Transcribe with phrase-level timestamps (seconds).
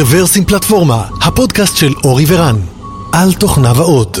[0.00, 2.56] רוורסים פלטפורמה, הפודקאסט של אורי ורן,
[3.12, 4.18] על תוכניו האות.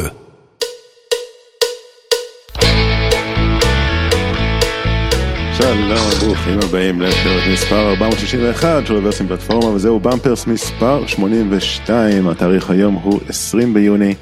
[5.56, 12.94] שלום, ברוכים הבאים לפרק מספר 461 של רוורסים פלטפורמה וזהו במפרס מספר 82, התאריך היום
[12.94, 14.14] הוא 20 ביוני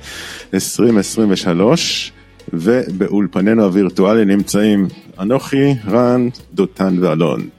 [0.54, 2.12] 2023
[2.52, 4.88] ובאולפנינו הווירטואלי נמצאים
[5.20, 7.55] אנוכי, רן, דותן ואלון.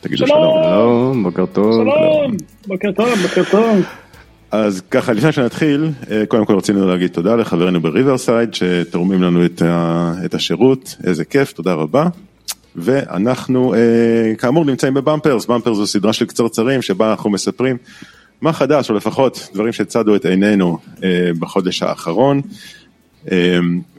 [0.00, 0.62] תגידו שלום.
[0.64, 1.72] שלום, בוקר טוב.
[1.72, 2.36] שלום,
[2.66, 3.84] בוקר טוב, בוקר טוב.
[4.50, 9.62] אז ככה לפני שנתחיל, אה, קודם כל רצינו להגיד תודה לחברינו בריברסייד שתורמים לנו את,
[9.62, 12.08] ה, את השירות, איזה כיף, תודה רבה.
[12.76, 13.78] ואנחנו אה,
[14.38, 17.76] כאמור נמצאים בבמפרס, במפרס זו סדרה של קצרצרים שבה אנחנו מספרים
[18.40, 22.40] מה חדש, או לפחות דברים שצדו את עינינו אה, בחודש האחרון.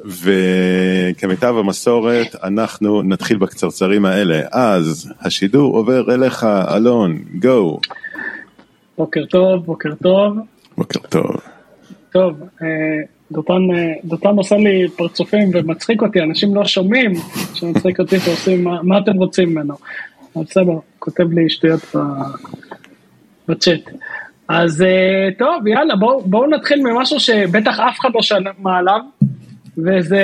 [0.06, 6.44] וכמיטב המסורת אנחנו נתחיל בקצרצרים האלה, אז השידור עובר אליך,
[6.76, 7.80] אלון, גו.
[8.98, 10.38] בוקר טוב, בוקר טוב.
[10.78, 11.36] בוקר טוב.
[12.12, 12.34] טוב,
[13.32, 13.62] דותן,
[14.04, 17.12] דותן עושה לי פרצופים ומצחיק אותי, אנשים לא שומעים
[17.54, 19.74] שמצחיק אותי ועושים מה, מה אתם רוצים ממנו.
[20.36, 21.96] בסדר, כותב לי שטויות
[23.48, 23.90] בצ'אט.
[24.52, 24.86] אז
[25.38, 29.00] טוב, יאללה, בואו בוא נתחיל ממשהו שבטח אף אחד לא שמע עליו,
[29.78, 30.22] וזה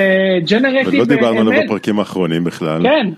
[0.50, 2.82] ג'נרטיב ולא דיברנו עליו בפרקים האחרונים בכלל.
[2.82, 3.10] כן,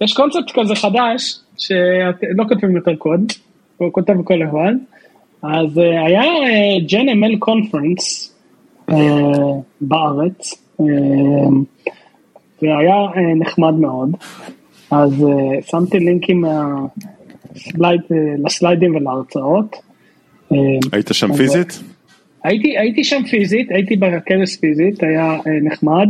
[0.00, 3.32] יש קונספט כזה חדש, שלא כותבים יותר קוד,
[3.76, 4.72] הוא כותב כל אחד.
[5.42, 6.22] אז היה
[6.88, 8.34] ג'ן אמל קונפרנס
[9.80, 10.64] בארץ,
[12.62, 12.96] והיה
[13.36, 14.10] נחמד מאוד.
[14.90, 15.26] אז
[15.66, 16.44] שמתי לינקים
[18.44, 19.76] לסליידים ולהרצאות.
[20.92, 21.80] היית שם פיזית?
[22.44, 26.08] הייתי, הייתי שם פיזית, הייתי בכנס פיזית, היה אה, נחמד.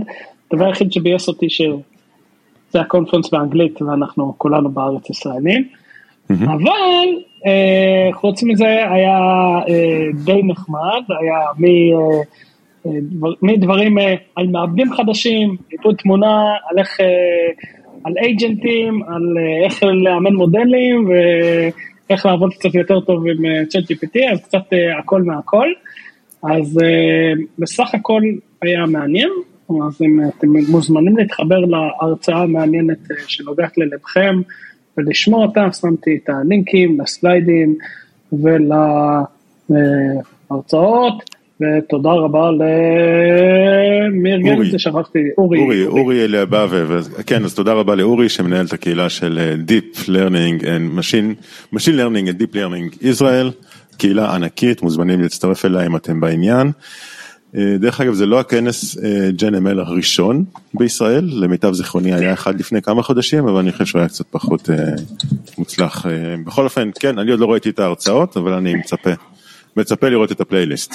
[0.52, 5.64] הדבר היחיד שביאס אותי שזה הקונפרנס באנגלית ואנחנו כולנו בארץ ישראלים.
[5.64, 6.44] Mm-hmm.
[6.44, 7.08] אבל
[7.46, 9.18] אה, חוץ מזה היה
[9.68, 12.22] אה, די נחמד, היה מ, אה,
[12.86, 17.06] דבר, מדברים אה, על מעבדים חדשים, עיבוד תמונה, על איך, אה,
[18.04, 21.08] על אייג'נטים, על אה, איך לאמן מודלים
[22.10, 25.68] ואיך לעבוד קצת יותר טוב עם צ'אט uh, GPT, אז קצת uh, הכל מהכל.
[26.42, 26.82] אז uh,
[27.58, 28.22] בסך הכל
[28.62, 29.30] היה מעניין,
[29.68, 34.40] אז אם אתם מוזמנים להתחבר להרצאה המעניינת שנוגעת ללבכם
[34.96, 37.76] ולשמוע אותה, שמתי את הלינקים לסליידים
[39.70, 41.33] ולהרצאות.
[41.60, 45.58] ותודה רבה למי ארגן את זה, שכחתי, אורי.
[45.58, 46.76] אורי, אורי אליאבאבה,
[47.26, 51.34] כן, אז תודה רבה לאורי שמנהל את הקהילה של Deep Learning and Machine,
[51.74, 53.52] Machine Learning and Deep Learning Israel.
[53.96, 56.70] קהילה ענקית, מוזמנים להצטרף אליה אם אתם בעניין.
[57.54, 58.96] דרך אגב זה לא הכנס
[59.36, 60.44] ג'ן אמל הראשון
[60.74, 64.68] בישראל, למיטב זיכרוני היה אחד לפני כמה חודשים, אבל אני חושב שהוא היה קצת פחות
[65.58, 66.06] מוצלח.
[66.46, 69.10] בכל אופן, כן, אני עוד לא ראיתי את ההרצאות, אבל אני מצפה,
[69.76, 70.94] מצפה לראות את הפלייליסט.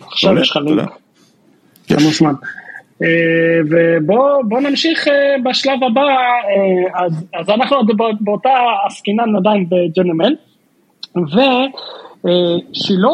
[0.00, 0.90] עכשיו יש לך לינק.
[2.02, 2.34] מוזמן.
[3.70, 5.06] ובואו נמשיך
[5.44, 6.02] בשלב הבא,
[6.94, 7.76] אז, אז אנחנו
[8.20, 8.50] באותה
[8.86, 10.34] עסקינן עדיין בג'נ AI ML.
[11.16, 13.08] ושילה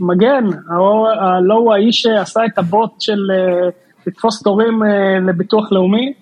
[0.00, 0.44] מגן,
[1.20, 3.18] הלא הוא האיש שעשה את הבוט של
[4.06, 4.82] לתפוס תורים
[5.28, 6.12] לביטוח לאומי,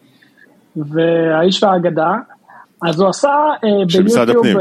[0.76, 2.14] והאיש והאגדה,
[2.82, 3.90] אז הוא עשה ביוטיוב...
[3.90, 4.56] של משרד הפנים.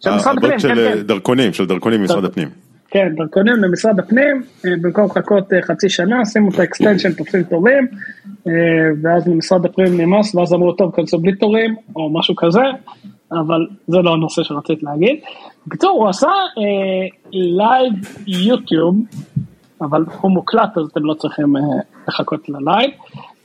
[0.00, 1.02] של משרד הפנים, כן, כן.
[1.02, 2.67] דרכונים, של דרכונים במשרד הפנים.
[2.90, 7.86] כן, דרכונים למשרד הפנים, במקום לחכות חצי שנה, שימו את ה extension, תופסים תורים,
[9.02, 12.62] ואז למשרד הפנים נמאס, ואז אמרו, טוב, כנסו בלי תורים, או משהו כזה,
[13.32, 15.20] אבל זה לא הנושא שרציתי להגיד.
[15.66, 16.30] בקיצור, הוא עשה
[17.32, 18.96] live uh, יוטיוב,
[19.80, 21.60] אבל הוא מוקלט אז אתם לא צריכים uh,
[22.08, 22.90] לחכות ל live,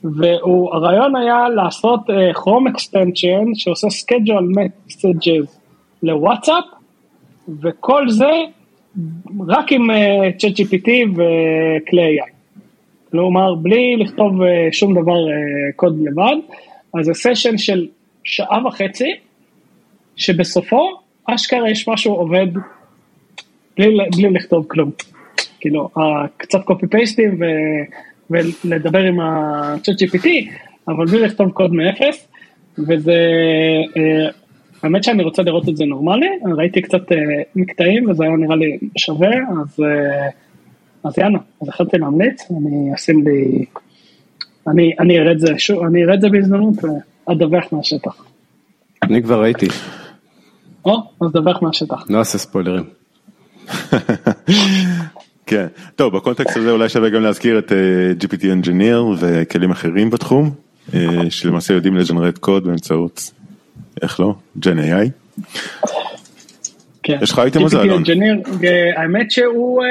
[0.04, 2.00] והרעיון היה לעשות
[2.34, 4.52] כרום extension שעושה schedule
[4.86, 5.58] messages
[6.02, 6.64] לוואטסאפ,
[7.62, 8.30] וכל זה
[9.48, 9.88] רק עם
[10.38, 12.30] צ'אט uh, GPT וכלי AI.
[13.10, 16.36] כלומר, בלי לכתוב uh, שום דבר uh, קוד לבד,
[16.98, 17.86] אז זה סשן של
[18.24, 19.12] שעה וחצי,
[20.16, 20.90] שבסופו
[21.24, 22.46] אשכרה יש משהו עובד
[23.76, 24.90] בלי, בלי לכתוב כלום.
[25.60, 25.88] כאילו,
[26.36, 27.44] קצת קופי פייסטים ו,
[28.30, 30.28] ולדבר עם ה-chat GPT,
[30.88, 32.28] אבל בלי לכתוב קוד מאפס,
[32.78, 33.18] וזה,
[33.96, 34.30] אה,
[34.84, 37.16] האמת שאני רוצה לראות את זה נורמלי, ראיתי קצת אה,
[37.56, 39.30] מקטעים וזה היה נראה לי שווה,
[39.62, 40.28] אז, אה,
[41.04, 43.64] אז יאללה, אז החלטתי להמליץ, אני אשים לי,
[44.68, 46.74] אני, אני אראה את זה שוב, אני אראה את זה בהזדמנות
[47.28, 48.24] ואדווח מהשטח.
[49.02, 49.66] אני כבר ראיתי.
[50.84, 52.04] או, אז דווח מהשטח.
[52.10, 52.84] לא אעשה ספוילרים.
[55.46, 55.66] כן,
[55.96, 57.72] טוב בקונטקסט הזה אולי שווה גם להזכיר את
[58.20, 60.50] GPT Engineer וכלים אחרים בתחום,
[61.30, 63.30] שלמעשה יודעים לג'נרט קוד באמצעות,
[64.02, 65.08] איך לא, ג'ן AI.
[67.02, 67.18] כן.
[67.22, 68.02] יש לך אייטם על זה, GPT אלון?
[68.64, 69.88] אה, האמת שהוא אה,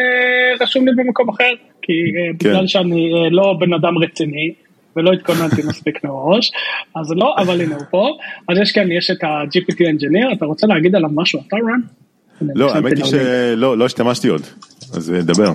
[0.61, 1.51] רשום לי במקום אחר,
[1.81, 2.49] כי אה, כן.
[2.49, 4.53] בגלל שאני לא בן אדם רציני,
[4.95, 6.51] ולא התכוננתי מספיק מראש,
[6.95, 8.17] אז לא, אבל הנה הוא פה.
[8.49, 11.79] אז יש כאן, יש את ה-GPT Engineer, אתה רוצה להגיד עליו משהו, אתה רן?
[12.55, 14.41] לא, האמת היא שלא לא השתמשתי עוד,
[14.93, 15.53] אז דבר.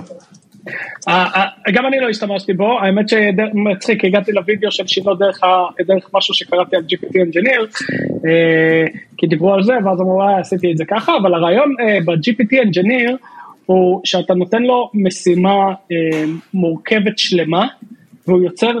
[1.07, 5.41] אה, אה, גם אני לא השתמשתי בו, האמת שמצחיק, הגעתי לוידאו של שינו דרך,
[5.87, 7.83] דרך משהו שקראתי על GPT Engineer,
[8.25, 8.85] אה,
[9.17, 12.67] כי דיברו על זה, ואז אמרו, וואי, עשיתי את זה ככה, אבל הרעיון אה, ב-GPT
[12.67, 13.15] Engineer
[13.65, 16.23] הוא שאתה נותן לו משימה אה,
[16.53, 17.67] מורכבת שלמה,
[18.27, 18.71] והוא יוצר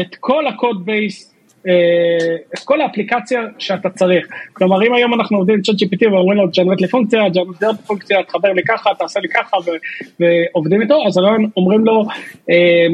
[0.00, 1.31] את כל הקוד בייס, אה,
[2.54, 4.26] את כל האפליקציה שאתה צריך.
[4.52, 7.86] כלומר, אם היום אנחנו עובדים עם צ'אט GPT ואומרים לו, ג'נרט לי פונקציה, ג'נרט לי
[7.86, 9.56] פונקציה, תחבר לי ככה, תעשה לי ככה,
[10.20, 12.04] ועובדים איתו, אז הרעיון אומרים לו,
[12.50, 12.86] אה,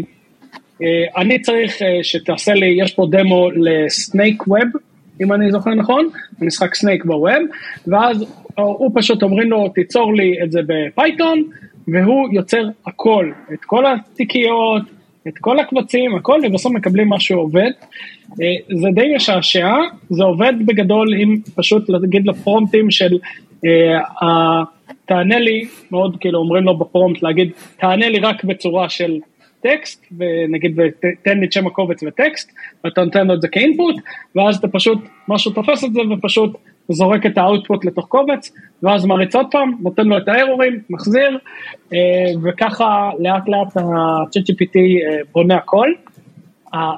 [0.83, 4.69] אה, אני צריך אה, שתעשה לי, יש פה דמו לסנייק ווב,
[5.21, 6.09] אם אני זוכר נכון,
[6.41, 7.33] המשחק סנייק ב web,
[7.87, 8.23] ואז
[8.59, 11.43] אה, הוא פשוט אומרים לו, תיצור לי את זה בפייתון,
[11.89, 14.83] והוא יוצר הכל, את כל התיקיות,
[15.29, 17.71] את כל הקבצים, הכל, ובסוף מקבלים משהו עובד.
[18.43, 19.73] אה, זה די משעשע,
[20.11, 23.19] זה עובד בגדול אם פשוט להגיד ל promptים של,
[23.67, 24.63] אה,
[25.07, 27.51] תענה לי, מאוד כאילו אומרים לו ב prompt להגיד,
[27.81, 29.19] תענה לי רק בצורה של
[29.61, 30.81] טקסט, ונגיד
[31.23, 32.53] תן לי את שם הקובץ וטקסט,
[32.85, 33.97] ואתה נותן לו את זה כאינפוט,
[34.37, 34.99] ואז אתה פשוט,
[35.29, 36.57] משהו תופס את זה ופשוט
[36.89, 38.53] זורק את האוטפוט לתוך קובץ,
[38.83, 41.39] ואז מריץ עוד פעם, נותן לו את הארורים, מחזיר,
[41.93, 41.99] אה,
[42.43, 45.89] וככה לאט לאט ה-ChatGPT אה, בונה הכל.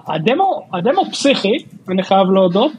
[0.07, 1.57] הדמו, הדמו פסיכי,
[1.89, 2.73] אני חייב להודות,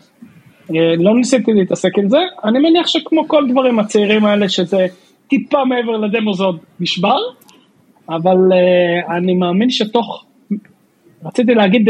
[0.76, 4.86] אה, לא ניסיתי להתעסק עם זה, אני מניח שכמו כל דברים הצעירים האלה, שזה
[5.28, 7.18] טיפה מעבר לדמו זה עוד נשבר,
[8.10, 8.38] אבל
[9.18, 10.26] אני מאמין שתוך,
[11.26, 11.90] רציתי להגיד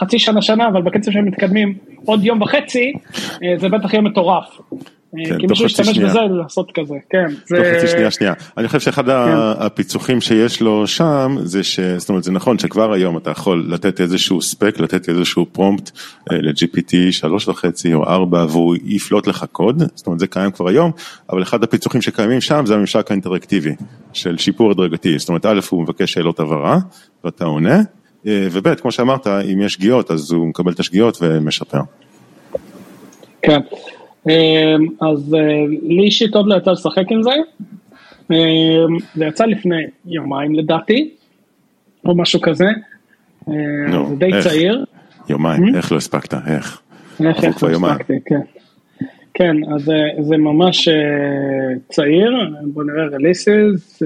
[0.00, 4.44] חצי שנה שנה, אבל בקצב שהם מתקדמים עוד יום וחצי, uh, זה בטח יהיה מטורף.
[4.44, 4.76] Uh,
[5.24, 5.98] כן, כי מישהו ישתמש.
[5.98, 7.26] בזה לעשות כזה, כן.
[7.48, 8.32] תוך חצי שנייה שנייה.
[8.58, 11.80] אני חושב שאחד ה- הפיצוחים שיש לו שם זה ש...
[11.80, 15.90] זאת אומרת זה נכון שכבר היום אתה יכול לתת איזשהו ספק, לתת איזשהו פרומפט
[16.32, 20.68] אה, ל-GPT שלוש וחצי או ארבע והוא יפלוט לך קוד, זאת אומרת זה קיים כבר
[20.68, 20.90] היום,
[21.30, 23.72] אבל אחד הפיצוחים שקיימים שם זה הממשק האינטראקטיבי
[24.12, 26.78] של שיפור הדרגתי, זאת אומרת א' הוא מבקש שאלות הבהרה
[27.24, 27.80] ואתה עונה, אה,
[28.26, 31.80] וב' כמו שאמרת אם יש שגיאות אז הוא מקבל את השגיאות ומשפר.
[33.42, 33.60] כן.
[34.28, 34.32] אמ,
[35.00, 35.40] אז אה,
[35.82, 37.30] לי אישית עוד לא יצא לשחק עם זה.
[38.30, 38.36] אמ,
[39.14, 39.76] זה יצא לפני
[40.06, 41.10] יומיים לדעתי,
[42.04, 42.64] או משהו כזה.
[43.48, 43.54] אה,
[43.88, 44.46] נו, זה די איך?
[44.48, 44.84] צעיר.
[45.28, 46.80] יומיים, איך לא הספקת, איך?
[47.24, 47.94] איך איך לא יומיים.
[47.94, 48.40] הספקתי, כן.
[49.34, 49.92] כן, אז זה-
[50.28, 50.94] זה ממש אה,
[51.88, 52.32] צעיר,
[52.62, 54.02] בוא נראה releases,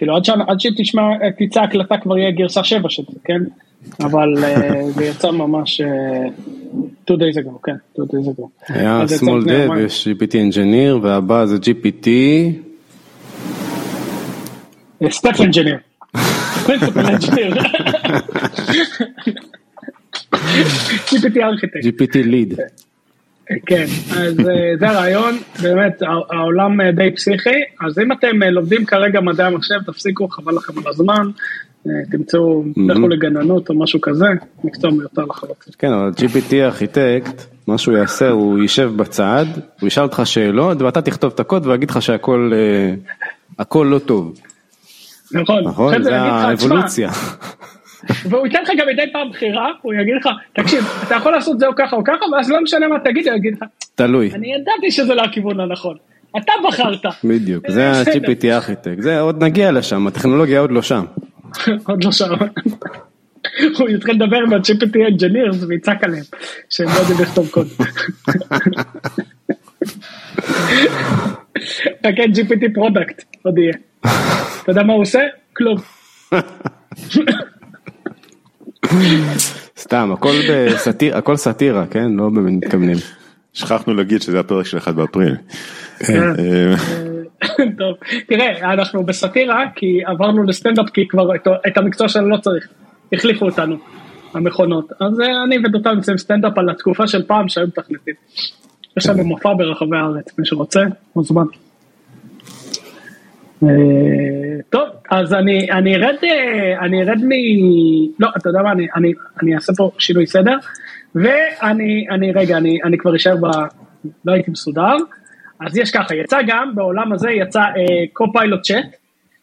[0.00, 3.40] כאילו עד ש- עד שתשמע, אה, תצא הקלטה כבר יהיה גרסה 7 של זה, כן?
[4.00, 5.86] אבל אה, זה יצא ממש אה,
[7.10, 8.46] two days ago, כן, two days ago.
[8.68, 9.78] היה small dev.
[9.78, 12.08] יש GPT engineer והבא זה GPT,
[15.10, 15.76] staff engineer.
[16.66, 17.54] principal engineer.
[21.10, 21.84] GPT ארכיטקט.
[21.84, 22.54] GPT lead.
[23.66, 27.50] כן, אז אה, זה הרעיון, באמת הע- העולם אה, די פסיכי,
[27.86, 31.30] אז אם אתם אה, לומדים כרגע מדעי המחשב, תפסיקו, חבל לכם על הזמן,
[32.10, 34.26] תמצאו, לכו לגננות או משהו כזה,
[34.64, 35.72] מקצוע מיותר לחלוטין.
[35.78, 39.46] כן, אבל GPT ארכיטקט, מה שהוא יעשה, הוא יישב בצד,
[39.80, 42.52] הוא ישאל אותך שאלות ואתה תכתוב את הקוד ויגיד לך שהכל
[43.58, 44.38] הכל לא טוב,
[45.32, 46.02] נכון, נכון?
[46.02, 47.10] זה האבולוציה.
[48.08, 51.66] והוא ייתן לך גם מדי פעם בחירה, הוא יגיד לך, תקשיב, אתה יכול לעשות זה
[51.66, 54.90] או ככה או ככה, ואז לא משנה מה תגיד, הוא יגיד לך, תלוי, אני ידעתי
[54.90, 55.96] שזה לא הכיוון הנכון,
[56.36, 57.06] אתה בחרת.
[57.24, 58.12] בדיוק, זה בסדר.
[58.12, 61.04] ה-GPT ארכיטקט, זה עוד נגיע לשם, הטכנולוגיה עוד לא שם.
[61.88, 62.34] עוד לא שם.
[63.78, 66.24] הוא יתחיל לדבר עם ה-GPT engineers ויצעק עליהם,
[66.70, 67.66] שהם לא יודעים לכתוב קוד.
[72.02, 73.72] חכה GPT product, עוד יהיה.
[74.62, 75.20] אתה יודע מה הוא עושה?
[75.56, 75.76] כלום.
[79.78, 82.10] סתם, הכל בסאטיר, הכל סאטירה, כן?
[82.12, 82.96] לא באמת מתכוונים.
[83.52, 85.36] שכחנו להגיד שזה הפרק של 1 באפריל.
[85.98, 86.22] כן.
[86.22, 86.74] אה,
[87.78, 87.96] טוב,
[88.28, 91.34] תראה, אנחנו בסאטירה כי עברנו לסטנדאפ כי כבר
[91.66, 92.68] את- המקצוע שלנו לא צריך,
[93.12, 93.76] החליפו אותנו,
[94.34, 94.92] המכונות.
[95.00, 98.14] אז אה, אני ודותן עושים סטנדאפ על התקופה של פעם שהיו מתכנתים.
[98.96, 100.80] יש לנו מופע ברחבי הארץ, מי שרוצה,
[101.16, 101.44] מוזמן.
[103.62, 107.30] אה, טוב, אז אני, אני ארד, אה, אני ארד מ...
[108.18, 109.12] לא, אתה יודע מה, אני, אני,
[109.42, 110.56] אני אעשה פה שינוי סדר,
[111.14, 113.46] ואני, אני, רגע, אני, אני כבר אשאר ב...
[114.24, 114.96] לא הייתי מסודר,
[115.60, 117.60] אז יש ככה, יצא גם, בעולם הזה יצא
[118.12, 118.96] קו-פיילוט צ'אט,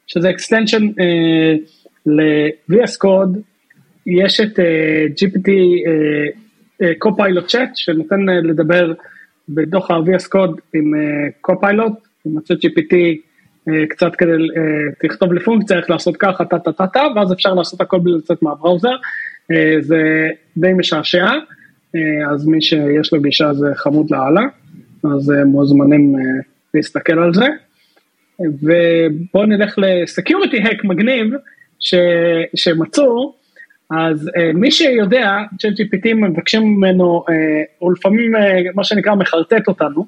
[0.08, 1.56] שזה extension אה,
[2.06, 3.38] ל-VS Code,
[4.06, 5.50] יש את אה, GPT
[7.00, 8.94] קו-פיילוט צ'אט, שנותן אה, לדבר
[9.50, 10.94] בתוך ה-VS Code עם
[11.42, 11.94] קו-פיילוט,
[12.26, 13.14] עם ה-chat GPT אה,
[13.90, 17.82] קצת כדי, אה, תכתוב לפונקציה איך לעשות ככה, טה טה טה טה, ואז אפשר לעשות
[17.82, 18.96] הכל בלי לצאת מהבראוזר,
[19.52, 21.26] אה, זה די משעשע,
[21.96, 24.42] אה, אז מי שיש לו גישה זה חמוד לאללה,
[25.04, 26.22] אז אה, מוזמנים אה,
[26.74, 27.46] להסתכל על זה.
[28.40, 31.34] ובואו נלך לסקיוריטי האק מגניב
[31.80, 31.96] ש,
[32.56, 33.34] שמצאו,
[33.92, 37.32] אז uh, מי שיודע, ChatGPT מבקשים ממנו, uh,
[37.80, 38.40] הוא לפעמים uh,
[38.76, 40.06] מה שנקרא מחרטט אותנו,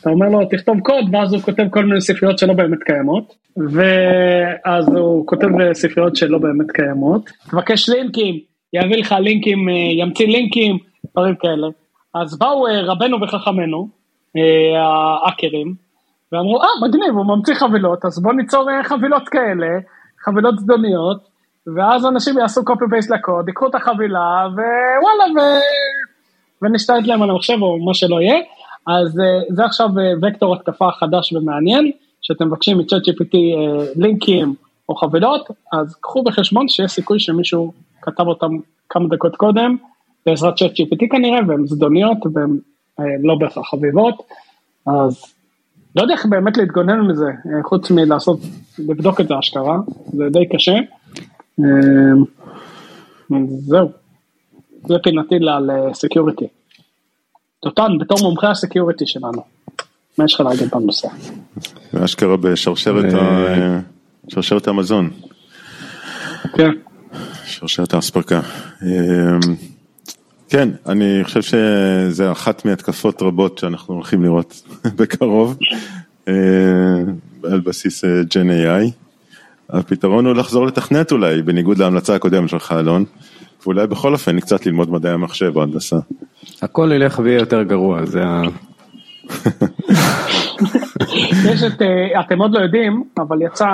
[0.00, 4.88] אתה אומר לו תכתוב קוד ואז הוא כותב כל מיני ספריות שלא באמת קיימות, ואז
[4.88, 8.38] הוא כותב ספריות שלא באמת קיימות, תבקש לינקים,
[8.72, 10.78] יביא לך לינקים, uh, ימציא לינקים,
[11.12, 11.66] דברים כאלה.
[12.14, 13.88] אז באו uh, רבנו וחכמנו,
[14.36, 14.40] uh,
[15.26, 15.74] האקרים,
[16.32, 19.68] ואמרו, אה, מגניב, הוא ממציא חבילות, אז בוא ניצור אה, חבילות כאלה,
[20.24, 21.18] חבילות זדוניות,
[21.76, 25.40] ואז אנשים יעשו copy paste לקוד, ייקחו את החבילה, ווואלה, ו...
[26.62, 28.36] ונשתלט להם על המחשב או מה שלא יהיה.
[28.86, 31.90] אז אה, זה עכשיו אה, וקטור התקפה חדש ומעניין,
[32.22, 33.36] שאתם מבקשים מ-chat GPT
[33.96, 34.54] לינקים
[34.88, 37.72] או חבילות, אז קחו בחשבון שיש סיכוי שמישהו
[38.02, 38.56] כתב אותם
[38.88, 39.76] כמה דקות קודם,
[40.26, 42.58] בעזרת chat GPT כנראה, והן זדוניות והן
[43.22, 44.22] לא בהכרח חביבות,
[44.86, 45.34] אז
[45.96, 48.40] לא יודע איך באמת להתגונן מזה, אה, חוץ מלעשות,
[48.78, 49.78] לבדוק את זה אשכרה,
[50.12, 50.76] זה די קשה.
[51.60, 51.66] אה,
[53.58, 53.88] זהו,
[54.84, 56.46] זה פינתי ל security.
[57.64, 59.44] דותן, בתור מומחה ה security שלנו,
[60.18, 61.08] מה יש לך להגיד בנושא?
[61.92, 65.10] זה אשכרה בשרשרת אה, המזון,
[66.56, 66.70] כן,
[67.44, 68.40] שרשרת האספקה.
[70.48, 74.62] כן, אני חושב שזה אחת מהתקפות רבות שאנחנו הולכים לראות
[74.98, 75.58] בקרוב,
[76.28, 76.34] אה,
[77.44, 78.90] על בסיס ג'ן AI.
[79.70, 83.04] הפתרון הוא לחזור לתכנת אולי, בניגוד להמלצה הקודמת שלך אלון,
[83.64, 85.96] ואולי בכל אופן קצת ללמוד מדעי המחשב או הנדסה.
[86.62, 88.42] הכל ילך ויהיה יותר גרוע, זה ה...
[91.52, 93.66] יש את, אה, אתם עוד לא יודעים, אבל יצא,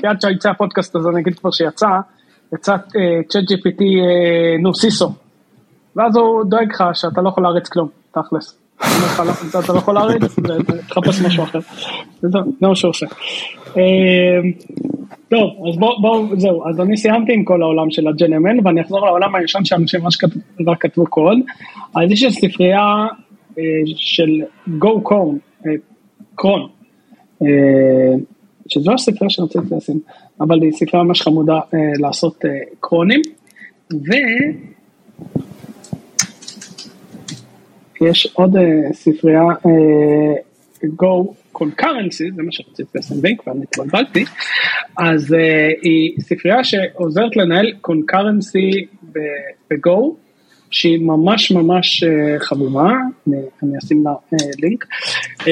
[0.00, 1.86] כי עד שיצא הפודקאסט הזה אני אגיד כבר שיצא,
[2.54, 2.76] יצא
[3.28, 3.82] צ'אט GPT
[4.62, 5.12] נו סיסו.
[5.96, 8.58] ואז הוא דואג לך שאתה לא יכול להריץ כלום, תכלס.
[9.50, 10.22] אתה לא יכול להריץ,
[10.88, 11.58] תחפש משהו אחר.
[12.20, 13.06] זה מה שהוא עושה.
[15.28, 19.34] טוב, אז בואו, זהו, אז אני סיימתי עם כל העולם של הג'נמן, ואני אחזור לעולם
[19.34, 20.00] הישן שאנשים
[20.66, 21.38] רק כתבו קוד.
[21.96, 23.06] אז יש ספרייה
[23.96, 24.42] של
[24.78, 25.36] גו קורן,
[26.34, 26.68] קרון,
[28.68, 30.00] שזו הספרייה שרציתי לשים,
[30.40, 31.60] אבל היא ספרייה ממש חמודה
[32.00, 32.44] לעשות
[32.80, 33.20] קרונים,
[33.92, 34.12] ו...
[38.00, 38.60] יש עוד אה,
[38.92, 44.24] ספרייה אה, Go Concurrency, זה מה שרציתי לינק ואני התבלבלתי,
[44.98, 45.36] אז אה,
[45.82, 50.14] היא ספרייה שעוזרת לנהל Concurrency ב-Go,
[50.70, 52.06] שהיא ממש ממש אה,
[52.44, 52.90] חביבה,
[53.28, 54.84] אני, אני אשים לה אה, לינק,
[55.40, 55.46] אה,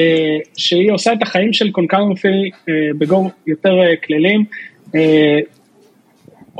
[0.57, 4.45] שהיא עושה את החיים של Concurrency אה, ב-Go יותר אה, קלילים.
[4.87, 4.95] אה,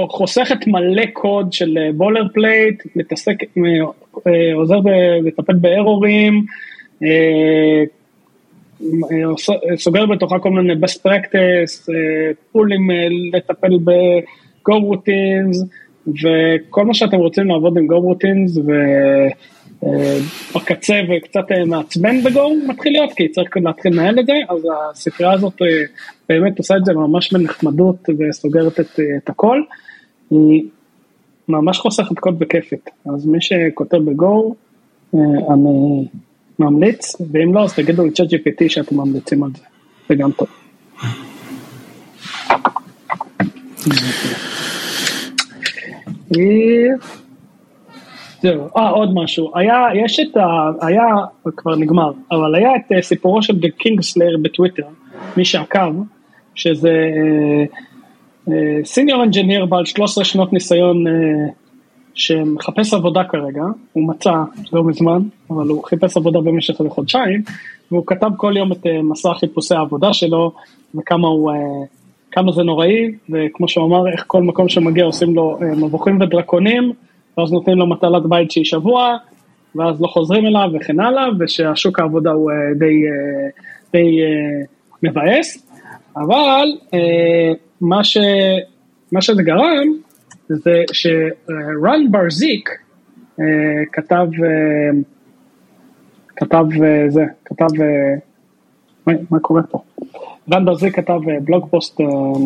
[0.09, 3.35] חוסכת מלא קוד של boilerplate, מתעסק,
[4.55, 4.79] עוזר
[5.23, 6.45] לטפל בארורים,
[9.75, 11.87] סוגר בתוכה כל מיני best practice,
[12.51, 12.89] פולים
[13.33, 15.57] לטפל ב-go routines,
[16.07, 18.59] וכל מה שאתם רוצים לעבוד עם go routines,
[20.55, 25.61] ובקצה וקצת מעצבן ב-go מתחיל להיות, כי צריך להתחיל לנהל את זה, אז הספרייה הזאת
[26.29, 29.61] באמת עושה את זה ממש בנחמדות וסוגרת את, את הכל.
[30.31, 30.63] היא
[31.47, 34.55] ממש חוסכת קוד בכיפית, אז מי שכותב בגו,
[35.53, 36.05] אני
[36.59, 39.63] ממליץ, ואם לא אז תגידו לצ'אט GPT שאתם ממליצים על זה,
[40.09, 40.47] זה גם טוב.
[48.41, 50.71] זהו, אה עוד משהו, היה, יש את ה...
[50.81, 51.05] היה,
[51.55, 54.87] כבר נגמר, אבל היה את סיפורו של The Kingslayer בטוויטר,
[55.37, 55.93] מי שעקב,
[56.55, 57.09] שזה
[58.83, 61.03] סיניור אנג'יניר בעל 13 שנות ניסיון
[62.13, 64.33] שמחפש עבודה כרגע, הוא מצא
[64.73, 67.41] לא מזמן, אבל הוא חיפש עבודה במשך חודשיים,
[67.91, 70.51] והוא כתב כל יום את מסע חיפושי העבודה שלו,
[70.95, 71.51] וכמה הוא,
[72.31, 76.93] כמה זה נוראי, וכמו שהוא אמר, איך כל מקום שמגיע עושים לו מבוכים ודרקונים,
[77.37, 79.17] ואז נותנים לו מטלת בית שהיא שבוע,
[79.75, 82.93] ואז לא חוזרים אליו וכן הלאה, ושהשוק העבודה הוא די,
[83.93, 84.19] די
[85.03, 85.69] מבאס,
[86.17, 86.67] אבל
[87.81, 88.17] מה, ש,
[89.11, 89.87] מה שזה גרם,
[90.47, 92.69] זה שרן ברזיק
[93.39, 93.45] אה,
[93.91, 94.89] כתב, אה,
[96.35, 97.67] כתב אה, זה, כתב,
[99.07, 99.81] מה, קורה פה?
[100.53, 101.99] רן ברזיק כתב בלוג פוסט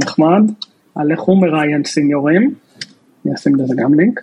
[0.03, 0.51] נחמד
[0.95, 2.53] על איך הוא מראיין סיניורים,
[3.25, 4.21] אני אשים לזה גם לינק,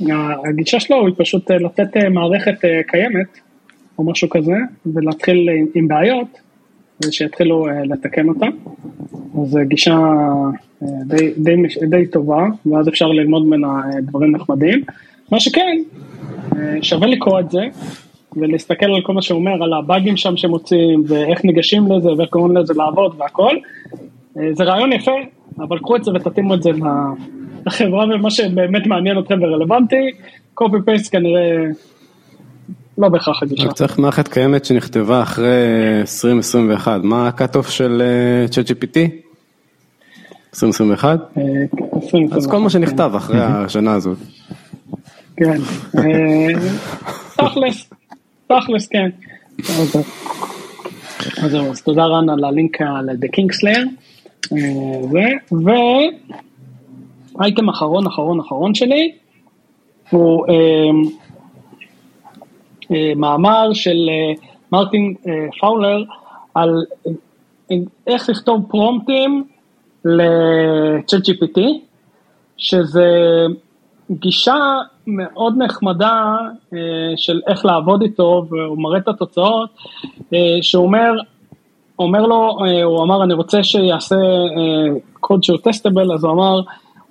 [0.00, 3.38] והגישה שלו היא פשוט לתת מערכת קיימת,
[3.98, 4.56] או משהו כזה,
[4.86, 6.40] ולהתחיל עם בעיות,
[7.08, 8.50] ושיתחילו uh, לתקן אותם.
[9.42, 9.98] אז זו גישה
[10.82, 13.68] uh, די, די, די טובה, ואז אפשר ללמוד ממנה
[14.02, 14.82] דברים נחמדים.
[15.30, 15.78] מה שכן,
[16.82, 17.60] שווה לקרוא את זה,
[18.36, 22.56] ולהסתכל על כל מה שהוא אומר, על הבאגים שם שמוצאים, ואיך ניגשים לזה, ואיך קוראים
[22.56, 23.56] לזה לעבוד והכל.
[24.34, 25.14] זה רעיון יפה,
[25.58, 26.70] אבל קחו את זה ותתאימו את זה
[27.66, 30.10] לחברה ומה שבאמת מעניין אתכם ורלוונטי,
[30.54, 31.64] copy paste כנראה
[33.00, 33.68] לא בהכרח הגישה.
[33.68, 35.46] רק צריך מערכת קיימת שנכתבה אחרי
[36.00, 38.02] 2021, מה ה cut-off של
[38.50, 38.98] ChatGPT?
[40.54, 41.18] 2021?
[42.32, 44.18] אז כל מה שנכתב אחרי השנה הזאת.
[45.36, 45.60] כן,
[47.36, 47.90] תכלס,
[48.46, 49.10] תכלס כן.
[51.42, 53.86] אז זהו, אז תודה רן על הלינק ל-The Kingslayer.
[57.38, 59.12] ואייטם אחרון אחרון אחרון שלי
[60.10, 60.46] הוא
[63.16, 64.10] מאמר של
[64.72, 65.14] מרטין
[65.60, 66.02] פאולר
[66.54, 66.84] על
[68.06, 69.44] איך לכתוב פרומפטים
[70.04, 71.60] ל-chat GPT,
[72.56, 73.06] שזה
[74.10, 74.56] גישה
[75.06, 76.36] מאוד נחמדה
[77.16, 79.70] של איך לעבוד איתו, והוא מראה את התוצאות,
[80.62, 81.12] שהוא אומר,
[81.98, 84.16] אומר לו, הוא אמר, אני רוצה שיעשה
[85.20, 86.60] קוד שהוא טסטבל, אז הוא אמר,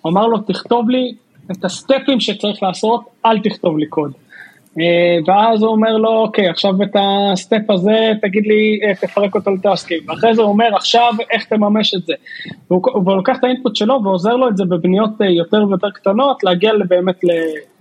[0.02, 1.16] הוא אמר לו, תכתוב לי
[1.52, 4.12] את הסטפים שצריך לעשות, אל תכתוב לי קוד.
[5.28, 10.00] ואז הוא אומר לו, אוקיי, עכשיו את הסטפ הזה, תגיד לי, תפרק אותו לטסקים.
[10.08, 12.14] ואחרי זה הוא אומר, עכשיו איך תממש את זה.
[12.72, 16.72] והוא, והוא לוקח את האינפוט שלו ועוזר לו את זה בבניות יותר ויותר קטנות, להגיע
[16.88, 17.20] באמת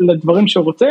[0.01, 0.87] לדברים שהוא רוצה.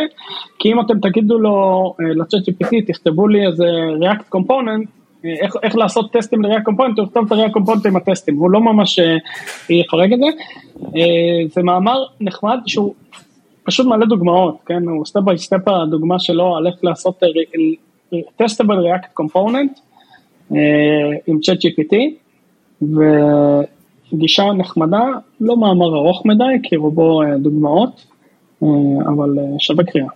[0.58, 3.64] כי אם אתם תגידו לו, ל-ChatGPT, תכתבו לי איזה
[4.00, 4.86] React Component,
[5.24, 8.60] איך, איך לעשות טסטים ל-React Component, הוא יכתוב את ה-React Component עם הטסטים, הוא לא
[8.60, 8.98] ממש
[9.70, 10.26] יפרק את זה.
[11.54, 12.94] זה מאמר נחמד שהוא
[13.68, 17.22] פשוט מלא דוגמאות, כן, הוא step by step הדוגמה שלו על איך לעשות
[18.36, 19.80] testable React Component
[21.26, 21.96] עם ChatGPT,
[22.82, 25.02] וגישה נחמדה,
[25.40, 28.06] לא מאמר ארוך מדי, כי רובו דוגמאות,
[29.06, 30.08] אבל שווה קריאה.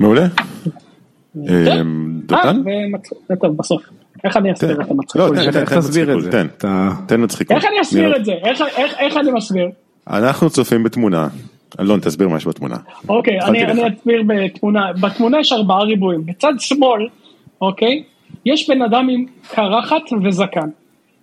[0.00, 0.26] מעולה.
[2.26, 2.62] דותן?
[3.40, 3.82] טוב, בסוף.
[4.24, 5.38] איך אני אסביר את המצחיקות?
[5.38, 6.42] איך תסביר את זה?
[7.06, 7.56] תן מצחיקות.
[7.56, 8.32] איך אני אסביר את זה?
[8.98, 9.70] איך אני מסביר?
[10.10, 11.28] אנחנו צופים בתמונה.
[11.80, 12.76] אלון, תסביר מה יש בתמונה.
[13.08, 14.92] אוקיי, אני אסביר בתמונה.
[14.92, 16.26] בתמונה יש ארבעה ריבועים.
[16.26, 17.08] בצד שמאל,
[17.60, 18.02] אוקיי,
[18.46, 20.68] יש בן אדם עם קרחת וזקן.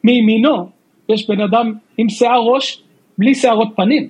[0.04, 0.70] מימינו
[1.10, 2.82] יש בן אדם עם שיער ראש
[3.18, 4.10] בלי שערות פנים.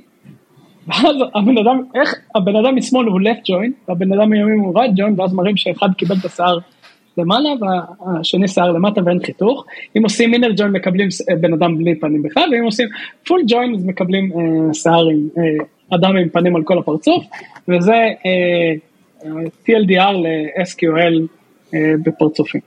[0.88, 4.99] ואז הבן אדם, איך, הבן אדם משמאל הוא left joint, והבן אדם מימין הוא right
[4.99, 6.58] joint, ואז מראים שאחד קיבל את השיער
[7.19, 9.65] למעלה, והשני שיער למטה ואין חיתוך.
[9.97, 11.08] אם עושים inner joint מקבלים
[11.41, 12.88] בן אדם בלי פנים בכלל, ואם עושים
[13.27, 17.23] full joint אז מקבלים אה, שיער עם, אה, אדם עם פנים על כל הפרצוף,
[17.67, 17.93] וזה
[18.25, 18.73] אה,
[19.65, 21.27] TLDR ל-SQL
[21.73, 22.62] אה, בפרצופים.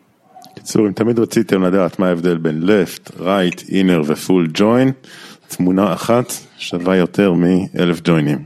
[0.55, 5.09] קיצור, אם תמיד רציתם לדעת מה ההבדל בין left, right, inner ו-full joint,
[5.49, 8.39] תמונה אחת שווה יותר מאלף ג'וינים.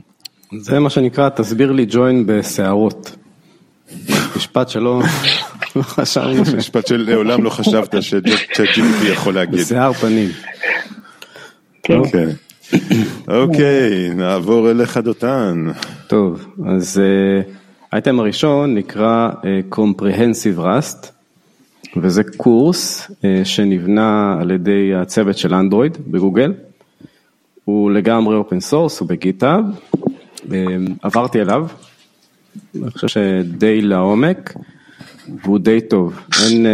[0.59, 3.16] זה מה שנקרא, תסביר לי ג'וין בשערות.
[4.37, 5.01] משפט שלא
[5.77, 6.43] לא חשבנו.
[6.59, 9.61] משפט שלעולם לא חשבת ש-GPT יכול להגיד.
[9.61, 10.29] בשיער פנים.
[11.83, 11.99] כן.
[11.99, 12.27] אוקיי,
[13.29, 15.67] אוקיי, נעבור אליך דותן.
[16.07, 17.01] טוב, אז
[17.93, 19.31] האייטם הראשון נקרא
[19.73, 21.07] Comprehensive Rust,
[21.97, 23.11] וזה קורס
[23.45, 26.53] שנבנה על ידי הצוות של אנדרואיד בגוגל.
[27.65, 29.64] הוא לגמרי open source, הוא ב GitHub,
[31.03, 31.67] עברתי אליו,
[32.83, 34.55] אני חושב שדי לעומק,
[35.45, 36.67] והוא די טוב, אין,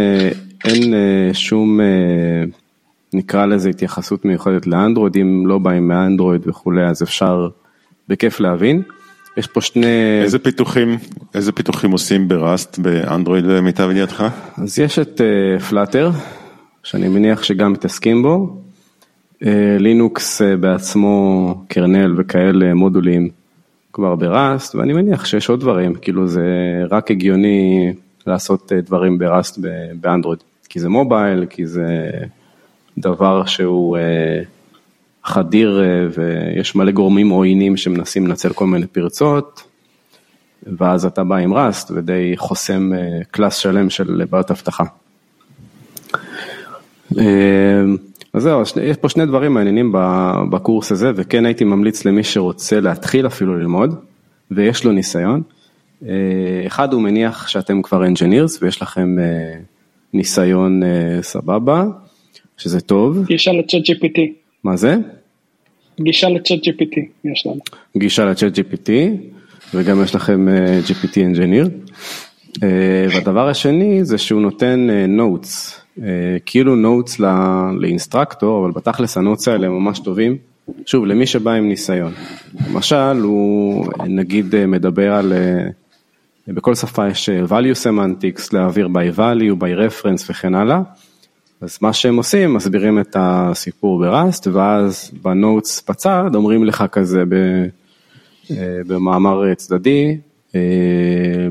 [0.65, 0.93] אין
[1.33, 1.79] שום,
[3.13, 7.47] נקרא לזה התייחסות מיוחדת לאנדרואיד, אם לא באים מאנדרואיד וכולי, אז אפשר
[8.09, 8.81] בכיף להבין.
[9.37, 10.21] יש פה שני...
[10.23, 10.97] איזה פיתוחים,
[11.35, 14.23] איזה פיתוחים עושים בראסט באנדרואיד למיטב ידיעתך?
[14.57, 15.21] אז יש את
[15.69, 16.11] פלאטר,
[16.83, 18.57] שאני מניח שגם מתעסקים בו.
[19.79, 23.29] לינוקס בעצמו, קרנל וכאלה מודולים
[23.93, 26.43] כבר בראסט, ואני מניח שיש עוד דברים, כאילו זה
[26.91, 27.93] רק הגיוני
[28.27, 29.59] לעשות דברים בראסט
[30.01, 32.09] באנדרואיד, כי זה מובייל, כי זה
[32.97, 33.97] דבר שהוא
[35.23, 35.81] חדיר
[36.15, 39.63] ויש מלא גורמים עוינים שמנסים לנצל כל מיני פרצות,
[40.77, 42.91] ואז אתה בא עם ראסט ודי חוסם
[43.31, 44.83] קלאס שלם של בעיות אבטחה.
[48.33, 49.91] אז זהו, יש פה שני דברים מעניינים
[50.49, 53.95] בקורס הזה, וכן הייתי ממליץ למי שרוצה להתחיל אפילו ללמוד,
[54.51, 55.41] ויש לו ניסיון.
[56.67, 59.15] אחד, הוא מניח שאתם כבר engineers ויש לכם
[60.13, 60.81] ניסיון
[61.21, 61.85] סבבה,
[62.57, 63.25] שזה טוב.
[63.25, 64.19] גישה ל-ChatGPT.
[64.63, 64.95] מה זה?
[66.01, 67.59] גישה ל-ChatGPT יש לנו.
[67.97, 68.89] גישה ל-ChatGPT,
[69.73, 70.47] וגם יש לכם
[70.87, 71.93] GPT Engineer.
[73.13, 74.87] והדבר השני זה שהוא נותן
[75.17, 76.01] notes,
[76.45, 77.21] כאילו notes
[77.79, 80.37] ל instructor, אבל בתכלס ה notes האלה הם ממש טובים.
[80.85, 82.13] שוב, למי שבא עם ניסיון.
[82.69, 85.33] למשל, הוא נגיד מדבר על,
[86.47, 90.81] בכל שפה יש value semantics, להעביר by value, by reference וכן הלאה.
[91.61, 97.23] אז מה שהם עושים, מסבירים את הסיפור בראסט, ואז בנוטס בצד אומרים לך כזה
[98.87, 100.17] במאמר צדדי,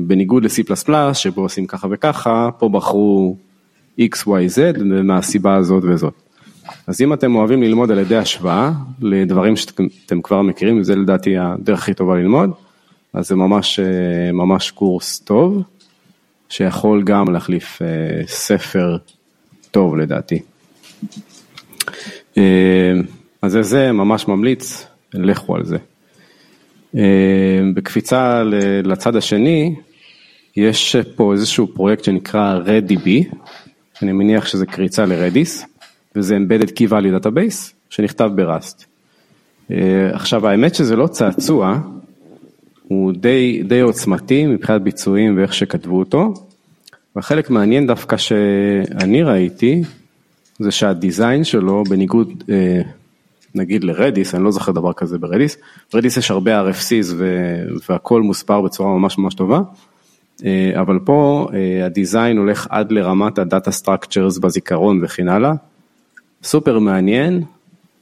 [0.01, 3.37] בניגוד ל-C++ שבו עושים ככה וככה, פה בחרו
[3.99, 6.13] XYZ מהסיבה הזאת וזאת.
[6.87, 11.79] אז אם אתם אוהבים ללמוד על ידי השוואה לדברים שאתם כבר מכירים, זה לדעתי הדרך
[11.79, 12.51] הכי טובה ללמוד,
[13.13, 13.79] אז זה ממש,
[14.33, 15.63] ממש קורס טוב,
[16.49, 17.81] שיכול גם להחליף
[18.27, 18.97] ספר
[19.71, 20.39] טוב לדעתי.
[23.41, 25.77] אז זה ממש ממליץ, לכו על זה.
[27.73, 28.43] בקפיצה
[28.83, 29.75] לצד השני,
[30.55, 33.35] יש פה איזשהו פרויקט שנקרא RedDB,
[34.01, 35.65] אני מניח שזה קריצה לרדיס.
[36.15, 38.85] וזה Embedded Key Value Database שנכתב בראסט.
[40.13, 41.79] עכשיו האמת שזה לא צעצוע,
[42.93, 46.33] הוא די, די עוצמתי מבחינת ביצועים ואיך שכתבו אותו,
[47.15, 49.81] והחלק מעניין דווקא שאני ראיתי,
[50.59, 52.43] זה שהדיזיין שלו בניגוד
[53.55, 55.57] נגיד לרדיס, אני לא זוכר דבר כזה ברדיס,
[55.93, 57.13] ברדיס יש הרבה RFCs
[57.89, 59.61] והכל מוסבר בצורה ממש ממש טובה,
[60.75, 61.47] אבל פה
[61.85, 65.53] ה design הולך עד לרמת ה data structures בזיכרון וכן הלאה.
[66.43, 67.43] סופר מעניין,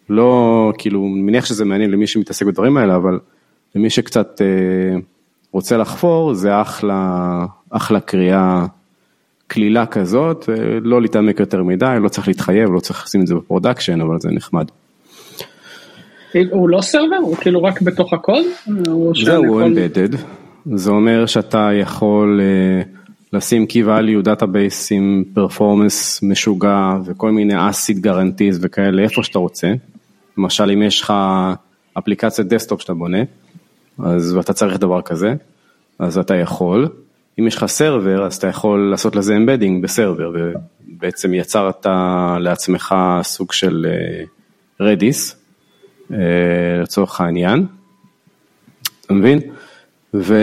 [0.10, 3.20] לא, כאילו, מניח שזה מעניין למי שמתעסק בדברים האלה, אבל
[3.76, 5.00] למי שקצת אה,
[5.52, 8.66] רוצה לחפור, זה אחלה, אחלה קריאה,
[9.48, 10.50] קלילה כזאת,
[10.82, 14.20] לא להתעמק יותר מדי, לא צריך להתחייב, לא צריך לשים את זה ב production, אבל
[14.20, 14.66] זה נחמד.
[16.52, 17.16] הוא לא server?
[17.22, 18.46] הוא כאילו רק בתוך הקוד?
[19.26, 20.18] זהו, הוא embedded,
[20.76, 22.42] זה אומר שאתה יכול...
[22.42, 22.82] אה,
[23.34, 29.74] לשים key value database עם performance משוגע וכל מיני ACID guarantees וכאלה איפה שאתה רוצה.
[30.38, 31.14] למשל אם יש לך
[31.98, 33.18] אפליקציית desktop שאתה בונה,
[34.04, 35.34] אז אתה צריך דבר כזה,
[36.00, 36.88] אז אתה יכול.
[37.40, 41.86] אם יש לך server אז אתה יכול לעשות לזה embedding ב server ובעצם יצרת
[42.40, 43.86] לעצמך סוג של
[44.80, 45.36] רדיס
[46.12, 47.66] אה, אה, לצורך העניין,
[49.06, 49.40] אתה מבין?
[50.14, 50.36] ו...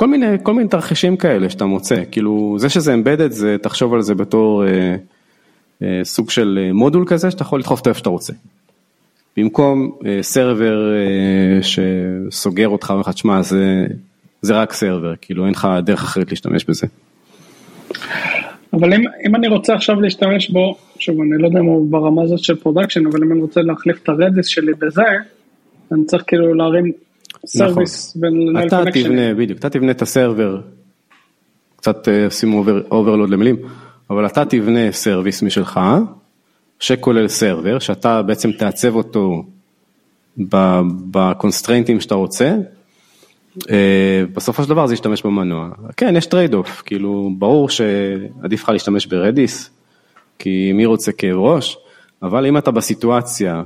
[0.00, 4.02] כל מיני, כל מיני תרחישים כאלה שאתה מוצא, כאילו זה שזה אמבדד זה, תחשוב על
[4.02, 4.96] זה בתור אה,
[5.82, 8.32] אה, סוג של אה, מודול כזה שאתה יכול לדחוף את איפה שאתה רוצה.
[9.36, 13.86] במקום אה, סרבר אה, שסוגר אותך ואומר לך, תשמע, זה,
[14.42, 16.86] זה רק סרבר, כאילו אין לך דרך אחרת להשתמש בזה.
[18.72, 22.22] אבל אם, אם אני רוצה עכשיו להשתמש בו, שוב, אני לא יודע אם הוא ברמה
[22.22, 25.02] הזאת של production, אבל אם אני רוצה להחליף את ה Redis שלי בזה,
[25.92, 26.92] אני צריך כאילו להרים
[27.46, 28.66] service נכון.
[28.66, 30.60] אתה תבנה, בדיוק, אתה תבנה את ה server,
[31.76, 33.56] קצת אה, שימו overload למילים,
[34.10, 35.80] אבל אתה תבנה service משלך,
[36.80, 39.44] שכולל server, שאתה בעצם תעצב אותו
[41.10, 42.56] בקונסטריינטים שאתה רוצה,
[43.70, 45.68] אה, בסופו של דבר זה ישתמש במנוע.
[45.96, 49.70] כן, יש trade off, כאילו ברור שעדיף לך להשתמש ב Redis,
[50.38, 51.78] כי מי רוצה כאב ראש,
[52.22, 53.62] אבל אם אתה בסיטואציה,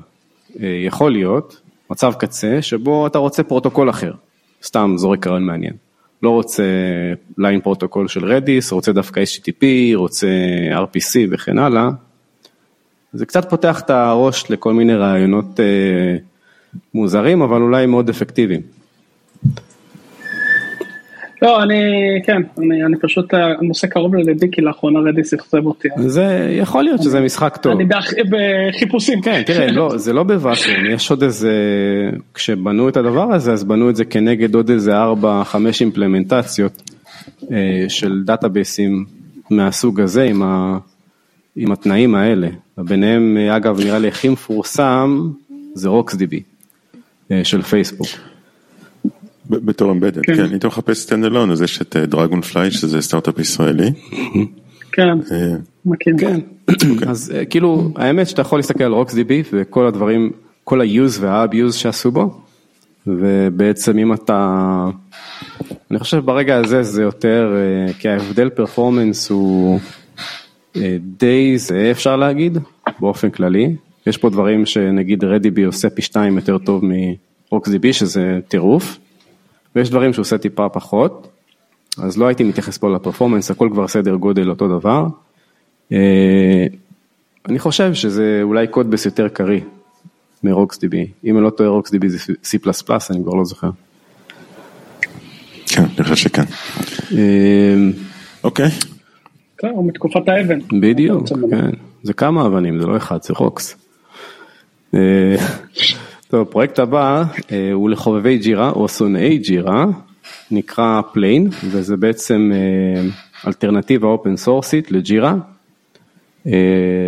[0.61, 4.13] אה, יכול להיות, מצב קצה שבו אתה רוצה פרוטוקול אחר,
[4.63, 5.73] סתם זורק רעיון מעניין.
[6.23, 6.65] לא רוצה
[7.39, 10.29] line פרוטוקול של Redis, רוצה דווקא HTTP, רוצה
[10.73, 11.89] RPC וכן הלאה.
[13.15, 16.17] זה קצת פותח את הראש לכל מיני רעיונות אה,
[16.95, 18.61] מוזרים, אבל אולי מאוד אפקטיביים.
[21.43, 21.83] לא, אני,
[22.25, 25.89] כן, אני, אני פשוט, הנושא קרוב ללבי, כי לאחרונה רדיס אכזב אותי.
[25.97, 27.73] זה יכול להיות שזה משחק טוב.
[27.73, 27.85] אני
[28.31, 29.23] בחיפושים.
[29.23, 31.53] כן, תראה, לא, זה לא בוואקום, יש עוד איזה,
[32.35, 34.97] כשבנו את הדבר הזה, אז בנו את זה כנגד עוד איזה 4-5
[35.81, 36.83] אימפלמנטציות
[37.53, 39.05] אה, של דאטאבייסים
[39.51, 40.79] מהסוג הזה, עם, ה,
[41.57, 42.49] עם התנאים האלה.
[42.79, 45.31] ביניהם, אגב, נראה לי הכי מפורסם,
[45.75, 46.43] זה רוקסדיבי
[47.31, 48.09] אה, של פייסבוק.
[49.51, 53.93] בתור embedded, כן, אם אתה מחפש stand alone אז יש את Dragonfly שזה סטארט-אפ ישראלי.
[54.93, 55.19] כן,
[55.85, 56.15] מכיר.
[56.19, 56.41] כן,
[57.07, 60.31] אז כאילו האמת שאתה יכול להסתכל על RocksDB וכל הדברים,
[60.65, 62.41] כל ה-use וה-abuse שעשו בו,
[63.07, 64.85] ובעצם אם אתה,
[65.91, 67.57] אני חושב ברגע הזה זה יותר,
[67.99, 69.81] כי ההבדל performance הוא
[71.19, 72.59] די זה אפשר להגיד,
[73.01, 76.83] באופן כללי, יש פה דברים שנגיד רדיבי עושה פי שתיים יותר טוב
[77.53, 78.99] מרוקסדיבי שזה טירוף.
[79.77, 81.29] ויש דברים שהוא עושה טיפה פחות,
[81.99, 85.07] אז לא הייתי מתייחס פה לפרפורמנס, הכל כבר סדר גודל אותו דבר.
[85.93, 86.67] אה,
[87.49, 89.61] אני חושב שזה אולי קודבס יותר קריא
[90.45, 92.57] מרוקסדיבי, אם אני לא טועה רוקסדיבי זה C++,
[93.11, 93.71] אני כבר לא זוכר.
[96.03, 96.45] חושב שכן.
[97.13, 97.75] אה,
[98.45, 98.71] אוקיי,
[99.59, 100.59] כן, הוא מתקופת האבן.
[100.81, 101.29] בדיוק.
[101.51, 101.71] כן.
[102.03, 103.77] זה כמה אבנים, זה לא אחד, זה rocks.
[104.95, 105.37] אה,
[106.29, 109.87] טוב, הפרויקט הבא אה, הוא לחובבי ג'ירה או שונאי ג'ירה,
[110.51, 113.03] נקרא Plane, וזה בעצם אה,
[113.47, 115.35] אלטרנטיבה open sourceית לג'ירה.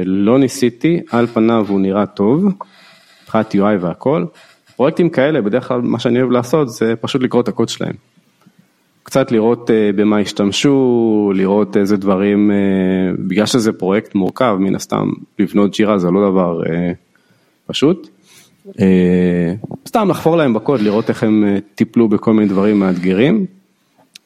[0.05, 2.45] לא ניסיתי, על פניו הוא נראה טוב,
[3.23, 4.25] מבחינת UI והכל.
[4.77, 7.95] פרויקטים כאלה, בדרך כלל מה שאני אוהב לעשות זה פשוט לקרוא את הקוד שלהם.
[9.07, 12.57] קצת לראות אה, במה השתמשו, לראות איזה דברים, אה,
[13.19, 16.93] בגלל שזה פרויקט מורכב, מן הסתם לבנות ג'ירה זה לא דבר אה,
[17.67, 18.09] פשוט.
[19.89, 23.47] סתם לחפור להם בקוד, לראות איך הם טיפלו בכל מיני דברים מאתגרים.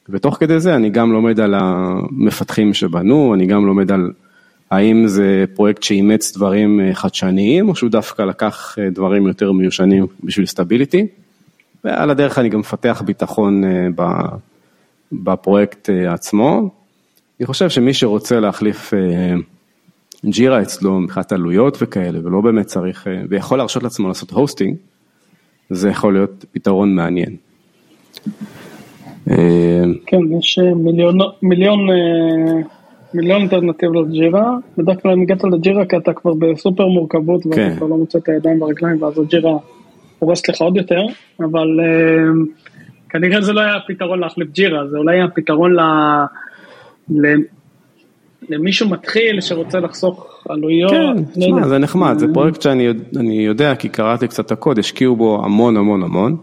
[0.09, 4.11] ותוך כדי זה אני גם לומד על המפתחים שבנו, אני גם לומד על
[4.71, 11.07] האם זה פרויקט שאימץ דברים חדשניים, או שהוא דווקא לקח דברים יותר מיושנים בשביל סטביליטי.
[11.83, 13.63] ועל הדרך אני גם מפתח ביטחון
[13.95, 14.50] ב-
[15.11, 16.69] בפרויקט אה, עצמו.
[17.39, 19.33] אני חושב שמי שרוצה להחליף אה,
[20.25, 24.75] ג'ירה אצלו מבחינת עלויות וכאלה, ולא באמת צריך, אה, ויכול להרשות לעצמו לעשות הוסטינג,
[25.69, 27.35] זה יכול להיות פתרון מעניין.
[30.05, 31.79] כן, יש מיליון, מיליון,
[33.13, 37.75] מיליון אלטרנטיבות לג'ירה, בדרך כלל אם הגעת לג'ירה כי אתה כבר בסופר מורכבות ואתה כן.
[37.77, 39.57] כבר לא מוצא את הידיים ברגליים ואז הג'ירה
[40.19, 41.05] הורסת לך עוד יותר,
[41.39, 41.79] אבל
[43.11, 45.79] כנראה זה לא היה הפתרון להחליף ג'ירה, זה אולי היה הפתרון ל...
[47.09, 47.35] ל...
[48.49, 50.91] למישהו מתחיל שרוצה לחסוך עלויות.
[50.91, 51.67] כן, לא תשמע.
[51.67, 55.45] זה נחמד, זה פרויקט שאני יודע- אני יודע כי קראתי קצת את הקוד, השקיעו בו
[55.45, 56.37] המון המון המון,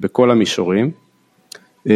[0.00, 0.90] בכל המישורים,
[1.90, 1.94] אה,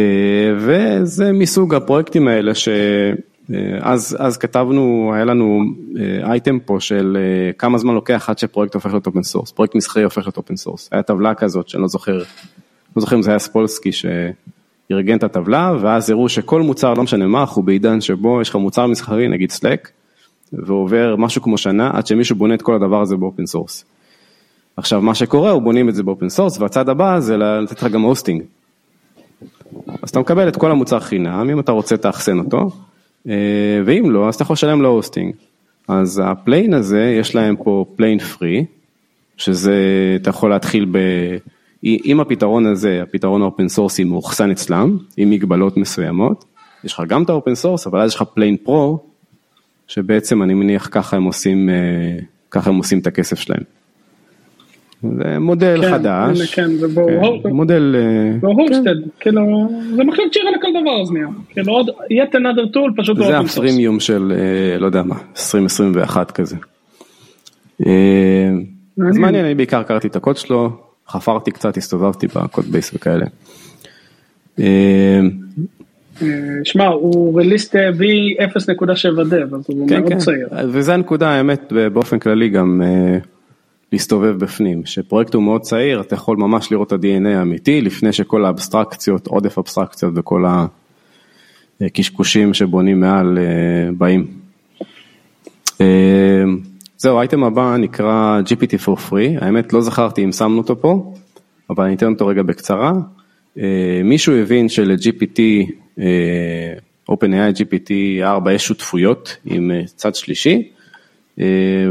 [0.57, 5.61] וזה מסוג הפרויקטים האלה שאז אז כתבנו, היה לנו
[5.99, 9.75] אה, אייטם פה של אה, כמה זמן לוקח עד שפרויקט הופך להיות open source, פרויקט
[9.75, 12.21] מסחרי הופך להיות open source, היה טבלה כזאת שאני לא זוכר,
[12.95, 17.27] לא זוכר אם זה היה ספולסקי שארגן את הטבלה, ואז הראו שכל מוצר, לא משנה
[17.27, 19.89] מה, אנחנו בעידן שבו יש לך מוצר מסחרי, נגיד Slack,
[20.53, 23.85] ועובר משהו כמו שנה עד שמישהו בונה את כל הדבר הזה ב-open source.
[24.77, 28.01] עכשיו מה שקורה הוא בונים את זה ב-open source והצעד הבא זה לתת לך גם
[28.01, 28.43] hosting.
[30.01, 32.69] אז אתה מקבל את כל המוצר חינם אם אתה רוצה תאחסן אותו
[33.29, 33.33] אה,
[33.85, 35.33] ואם לא אז אתה יכול לשלם לו hosting.
[35.87, 38.65] אז ה-Plane הזה יש להם פה Plane Free
[39.37, 39.75] שזה
[40.21, 40.97] אתה יכול להתחיל ב...
[41.83, 46.45] עם הפתרון הזה הפתרון ה-open sourceי מאוחסן אצלם עם מגבלות מסוימות.
[46.83, 48.99] יש לך גם את ה-open source אבל אז יש לך Plane Pro
[49.87, 51.75] שבעצם אני מניח ככה הם עושים, אה,
[52.51, 53.63] ככה הם עושים את הכסף שלהם.
[55.03, 57.07] זה מודל כן, חדש, כן, זה בו-
[57.43, 62.33] כן, מודל, אה, ב-hosted, כאילו, זה מחליף ג'ירה לכל דבר אז נהיה, כאילו עוד yet
[62.35, 63.37] another tool פשוט זה.
[63.39, 66.55] ה-freemium של אה, לא יודע מה, 2021 כזה.
[67.79, 67.87] אז.
[68.97, 73.25] מעניין, אני בעיקר קראתי את הקוד שלו, חפרתי קצת, הסתובבתי בקוד בייס וכאלה.
[74.59, 75.19] אה,
[76.63, 80.47] שמע, הוא רליסט V0.7 דב, אז הוא כן, מאוד כן, צעיר.
[80.67, 83.17] וזה הנקודה האמת באופן כללי גם אה,
[83.91, 88.45] להסתובב בפנים, שפרויקט הוא מאוד צעיר, אתה יכול ממש לראות את ה-DNA האמיתי לפני שכל
[88.45, 90.45] האבסטרקציות, עודף אבסטרקציות וכל
[91.81, 94.27] הקשקושים שבונים מעל אה, באים.
[95.81, 96.43] אה,
[97.01, 101.13] זהו, האייטם הבא נקרא GPT for free, האמת לא זכרתי אם שמנו אותו פה,
[101.69, 102.93] אבל אני אתן אותו רגע בקצרה.
[103.57, 105.39] אה, מישהו הבין של-GPT,
[105.99, 106.73] אה,
[107.11, 110.71] OpenAI GPT 4 יש שותפויות עם אה, צד שלישי,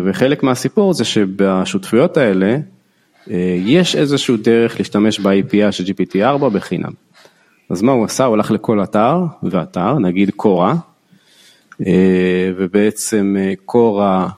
[0.05, 2.57] וחלק מהסיפור זה שבשותפויות האלה
[3.66, 6.92] יש איזשהו דרך להשתמש ב-API של GPT 4 בחינם.
[7.71, 8.25] אז מה הוא עשה?
[8.25, 10.75] הוא הלך לכל אתר ואתר, נגיד קורה,
[12.57, 14.29] ובעצם קורה,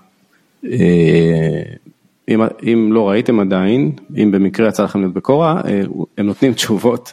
[0.64, 3.92] אם, אם לא ראיתם עדיין,
[4.22, 5.82] אם במקרה יצא לכם להיות בקורה, אה,
[6.18, 7.12] הם נותנים תשובות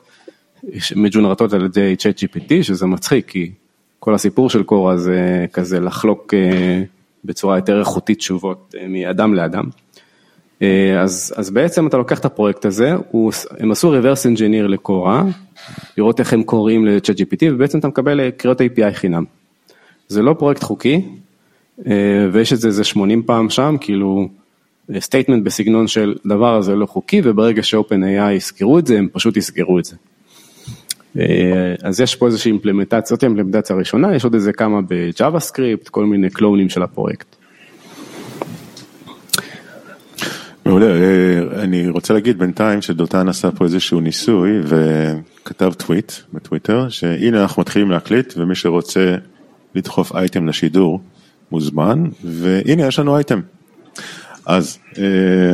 [0.95, 3.51] מג'ונרטות על ידי צ'אט GPT, שזה מצחיק, כי
[3.99, 6.83] כל הסיפור של קורה זה כזה לחלוק אה,
[7.25, 9.65] בצורה יותר איכותית תשובות אה, מאדם לאדם.
[10.61, 15.23] אה, אז, אז בעצם אתה לוקח את הפרויקט הזה, הוא, הם עשו reverse engineer לקורה,
[15.97, 19.23] לראות איך הם קוראים ל-chat GPT, ובעצם אתה מקבל אה, קריאות API חינם.
[20.07, 21.01] זה לא פרויקט חוקי, אה,
[22.31, 24.29] ויש את זה איזה 80 פעם שם, כאילו
[24.99, 29.79] statement בסגנון של דבר הזה לא חוקי, וברגע ש-OpenAI יסגרו את זה, הם פשוט יסגרו
[29.79, 29.95] את זה.
[31.19, 36.05] אה, אז יש פה איזושהי implementציה, זאת ה-implementציה הראשונה, יש עוד איזה כמה ב-JavaScript, כל
[36.05, 37.35] מיני cloneים של הפרויקט.
[40.65, 47.41] מעולה, אה, אני רוצה להגיד בינתיים שדותן עשה פה איזשהו ניסוי וכתב טוויט בטוויטר שהנה
[47.41, 49.15] אנחנו מתחילים להקליט ומי שרוצה
[49.75, 50.99] לדחוף אייטם לשידור
[51.51, 53.41] מוזמן והנה יש לנו אייטם.
[54.45, 55.53] אז אה,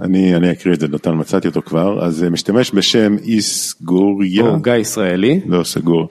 [0.00, 4.72] אני, אני אקריא את זה, דותן, מצאתי אותו כבר, אז אה, משתמש בשם איסגוריה, גיא
[4.72, 5.40] ישראלי.
[5.46, 6.08] לא סגור,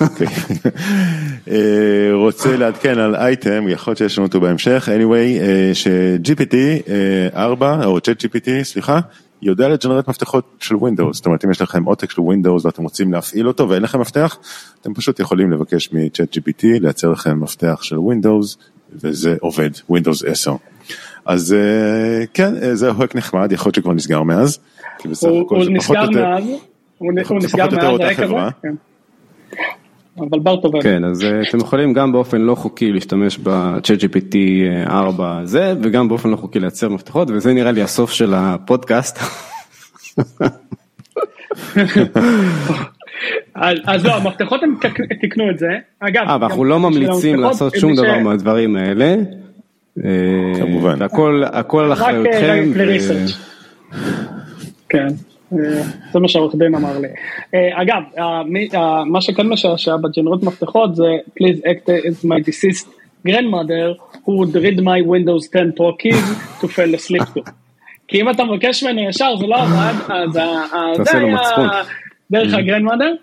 [0.00, 0.26] אוקיי.
[1.50, 6.54] אה, רוצה לעדכן על אייטם, יכול להיות שיש לנו אותו בהמשך, anyway, אה, ש-GPT
[7.34, 9.00] 4, או ChatGPT, סליחה,
[9.42, 13.12] יודע לג'נרט מפתחות של Windows, זאת אומרת אם יש לכם עותק של Windows ואתם רוצים
[13.12, 14.38] להפעיל אותו ואין לכם מפתח,
[14.80, 18.56] אתם פשוט יכולים לבקש מ-ChatGPT לייצר לכם מפתח של Windows
[18.92, 20.56] וזה עובד, Windows 10.
[21.26, 24.58] אז אה, כן, אה, זה הוק נחמד, יכול להיות שכבר נסגר מאז,
[24.98, 26.44] כי בסך הוא הכל הוא זה פחות או נסגר יותר, מאז,
[26.98, 28.50] הוא הוא נסגר פחות או יותר מאז אותה היה כזה, חברה.
[28.62, 28.74] כן.
[30.30, 30.82] אבל בר טובל.
[30.82, 34.36] כן, אז אה, אתם יכולים גם באופן לא חוקי להשתמש ב-ChatGPT
[34.86, 39.18] 4 זה, וגם באופן לא חוקי לייצר מפתחות, וזה נראה לי הסוף של הפודקאסט.
[43.54, 44.74] אז אז לא, המפתחות הם
[45.20, 45.66] תיקנו את זה.
[46.00, 49.16] אגב, אה, ואנחנו לא ממליצים לעשות שום דבר מהדברים האלה.
[50.04, 50.96] אה, כמובן.
[50.98, 52.72] והכל הכל על אחריותכם.
[52.80, 52.96] אה.
[54.88, 55.29] כן, אה,
[56.12, 57.08] זה מה שהעורך דין אמר לי.
[57.54, 58.42] אה, אגב, אה,
[58.74, 61.04] אה, מה שכן משעשע בג'נרות מפתחות זה
[61.40, 62.88] please act as my deceased
[63.28, 66.24] grandmother who would read my Windows 10 Pro keys
[66.60, 67.50] to fall asleep to.
[68.08, 71.38] כי אם אתה מבקש ממנו ישר זה לא עבד, אז זה היה.
[72.30, 73.14] דרך הגרנדמאדר,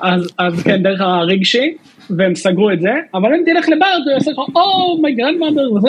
[0.00, 1.74] אז אז כן, דרך הרגשי,
[2.10, 5.88] והם סגרו את זה, אבל אם תלך לברד הוא יעשה לך, או, מי גרנדמאדר וזה.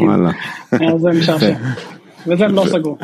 [0.00, 0.30] וואלה.
[0.72, 1.54] אז זה משעשע.
[2.26, 2.96] וזה הם לא סגרו.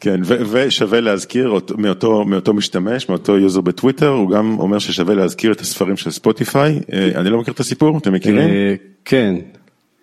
[0.00, 5.52] כן, ושווה להזכיר אותו- מאותו, מאותו משתמש, מאותו יוזר בטוויטר, הוא גם אומר ששווה להזכיר
[5.52, 8.48] את הספרים של ספוטיפיי, אה, אני לא מכיר את הסיפור, אתם מכירים?
[8.48, 9.34] אה, כן,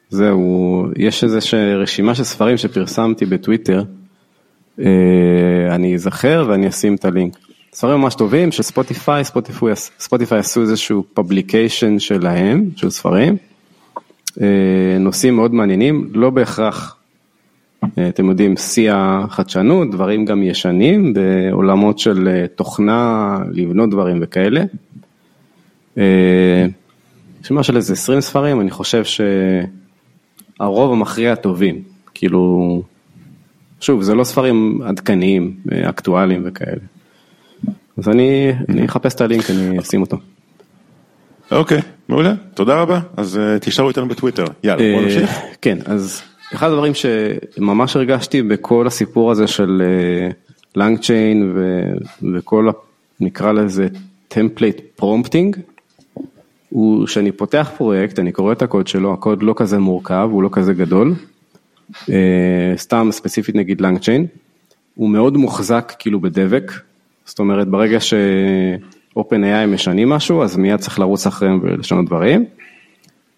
[0.09, 3.83] זהו, יש איזושהי רשימה של ספרים שפרסמתי בטוויטר,
[4.79, 4.85] אה,
[5.69, 7.37] אני אזכר ואני אשים את ה-link.
[7.73, 13.37] ספרים ממש טובים של Stripe, Stripe, Stripe עשו איזשהו publication שלהם, של ספרים,
[14.99, 16.97] נושאים מאוד מעניינים, לא בהכרח,
[18.09, 24.63] אתם יודעים, שיא החדשנות, דברים גם ישנים בעולמות של אה, תוכנה, לבנות דברים וכאלה.
[25.97, 26.65] אה,
[27.43, 29.03] רשימה של איזה 20 ספרים, אני חושב
[30.59, 31.81] שהרוב המכריע טובים,
[32.13, 32.83] כאילו,
[33.81, 36.81] שוב, זה לא ספרים עדכניים, אה, אקטואליים וכאלה.
[37.97, 40.17] אז אני, אני אחפש את ה-link, אני אשים אותו.
[41.51, 45.39] אוקיי, מעולה, תודה רבה, אז אה, תישארו איתנו בטוויטר, יאללה, בוא אה, נמשיך.
[45.61, 46.21] כן, אז
[46.55, 49.81] אחד הדברים שממש הרגשתי בכל הסיפור הזה של
[50.75, 51.53] LangChain
[52.33, 52.69] וכל,
[53.19, 53.87] נקרא לזה
[54.27, 55.57] template prompting,
[56.69, 60.49] הוא שאני פותח פרויקט, אני קורא את הקוד שלו, הקוד לא כזה מורכב, הוא לא
[60.51, 61.13] כזה גדול,
[62.09, 64.25] אה, סתם ספציפית נגיד לנג צ'יין,
[64.95, 66.71] הוא מאוד מוחזק כאילו בדבק,
[67.25, 72.45] זאת אומרת ברגע ש-OpenAI משנים משהו, אז מיד צריך לרוץ אחריהם ולשנות דברים.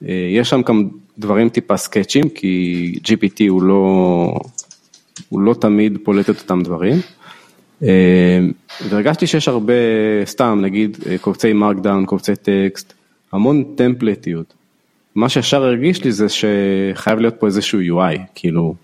[0.08, 0.62] אה, יש שם
[1.19, 4.34] דברים טיפה סקצ'ים, כי GPT הוא לא,
[5.30, 6.95] הוא לא תמיד פולט את אותם דברים.
[7.84, 8.39] אה,
[8.89, 9.73] והרגשתי שיש הרבה,
[10.25, 12.93] סתם נגיד אה, קובצי markdown, קובצי טקסט,
[13.32, 14.53] המון templateיות.
[15.15, 18.75] מה שישר הרגיש לי זה שחייב להיות פה איזשהו UI, כאילו,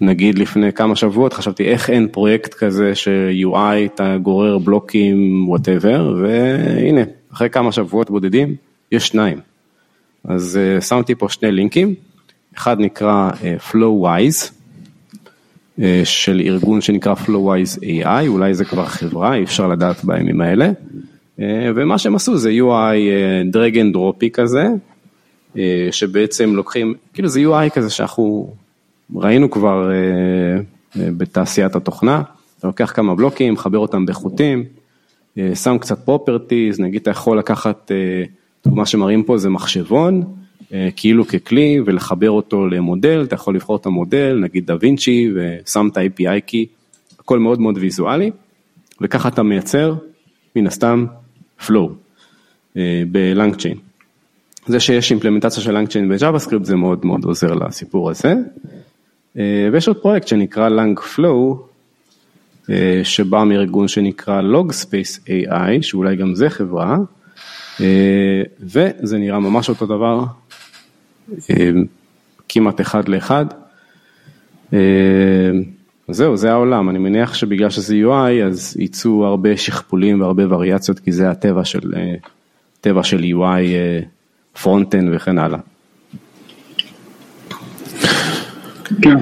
[0.00, 7.00] נגיד לפני כמה שבועות חשבתי איך אין פרויקט כזה ש-UI אתה גורר בלוקים whatever, והנה,
[7.32, 8.54] אחרי כמה שבועות בודדים,
[8.92, 9.53] יש שניים.
[10.28, 11.94] אז uh, שמתי פה שני linkים,
[12.56, 14.50] אחד נקרא uh, FlowWise,
[15.78, 20.70] uh, של ארגון שנקרא FlowWise AI, אולי זה כבר חברה, אי אפשר לדעת בימים האלה,
[21.38, 21.42] uh,
[21.74, 22.94] ומה שהם עשו זה UI
[23.52, 24.68] uh, drag and dropy כזה,
[25.54, 25.58] uh,
[25.90, 28.54] שבעצם לוקחים, כאילו זה UI כזה שאנחנו
[29.14, 32.22] ראינו כבר uh, uh, בתעשיית התוכנה,
[32.58, 34.64] אתה לוקח כמה בלוקים, מחבר אותם בחוטים,
[35.54, 38.28] שם קצת פרופרטיז, נגיד אתה יכול לקחת, uh,
[38.66, 40.22] מה שמראים פה זה מחשבון,
[40.72, 45.88] אה, כאילו ככלי ולחבר אותו למודל, אתה יכול לבחור את המודל, נגיד דה וינצ'י ושם
[45.92, 46.66] את ה-API קי,
[47.18, 48.30] הכל מאוד מאוד ויזואלי,
[49.00, 49.94] וככה אתה מייצר
[50.56, 51.06] מן הסתם
[51.60, 51.88] flow
[53.10, 53.76] ב-LangChain.
[54.66, 58.34] זה שיש implementציה של LangChain ב-JavaScript זה מאוד מאוד עוזר לסיפור הזה.
[59.38, 61.00] אה, ויש עוד פרויקט שנקרא Lang
[62.70, 66.96] אה, שבא מארגון שנקרא Logspace AI, שאולי גם זה חברה, אה,
[68.60, 70.24] וזה נראה ממש אותו דבר,
[71.50, 71.70] אה,
[72.48, 73.46] כמעט אחד לאחד.
[74.72, 74.78] אה,
[76.08, 81.12] זהו, זה העולם, אני מניח שבגלל שזה UI אז יצאו הרבה שכפולים והרבה וריאציות, כי
[81.12, 82.14] זה הטבע של, אה,
[82.80, 83.64] טבע של UI,
[84.62, 85.58] front-end וכן הלאה.
[89.02, 89.18] כן.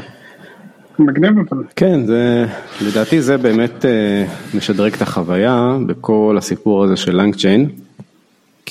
[0.99, 1.65] מגניב אבל.
[1.77, 2.47] כן, זה,
[2.87, 7.69] לדעתי זה באמת אה, משדרג את החוויה בכל הסיפור הזה של LangChain,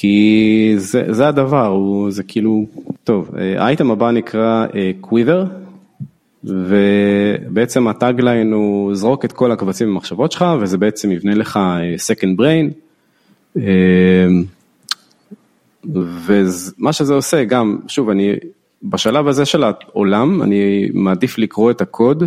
[0.01, 2.65] כי זה, זה הדבר, הוא, זה כאילו,
[3.03, 4.65] טוב, אה, האייטם הבא נקרא
[5.01, 5.45] קוויבר,
[6.43, 12.41] ובעצם הטאגליין הוא זרוק את כל הקבצים במחשבות שלך, וזה בעצם יבנה לך אה, second
[12.41, 12.73] brain.
[15.95, 18.33] ומה שזה עושה, גם, שוב, אני,
[18.83, 22.23] בשלב הזה של העולם, אני מעדיף לקרוא את הקוד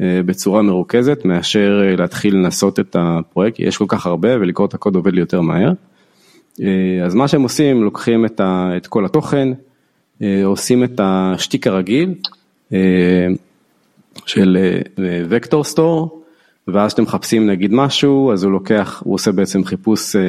[0.00, 5.12] בצורה מרוכזת, מאשר להתחיל לנסות את הפרויקט, יש כל כך הרבה ולקרוא את הקוד עובד
[5.12, 5.72] לי יותר מהר.
[7.04, 9.48] אז מה שהם עושים, לוקחים את, ה, את כל התוכן,
[10.44, 12.14] עושים את השטיק הרגיל,
[12.72, 13.28] אה,
[14.26, 14.56] של
[15.28, 16.22] וקטור אה, סטור,
[16.68, 20.22] ואז כשאתם מחפשים נגיד משהו, אז הוא לוקח, הוא עושה בעצם חיפוש אה,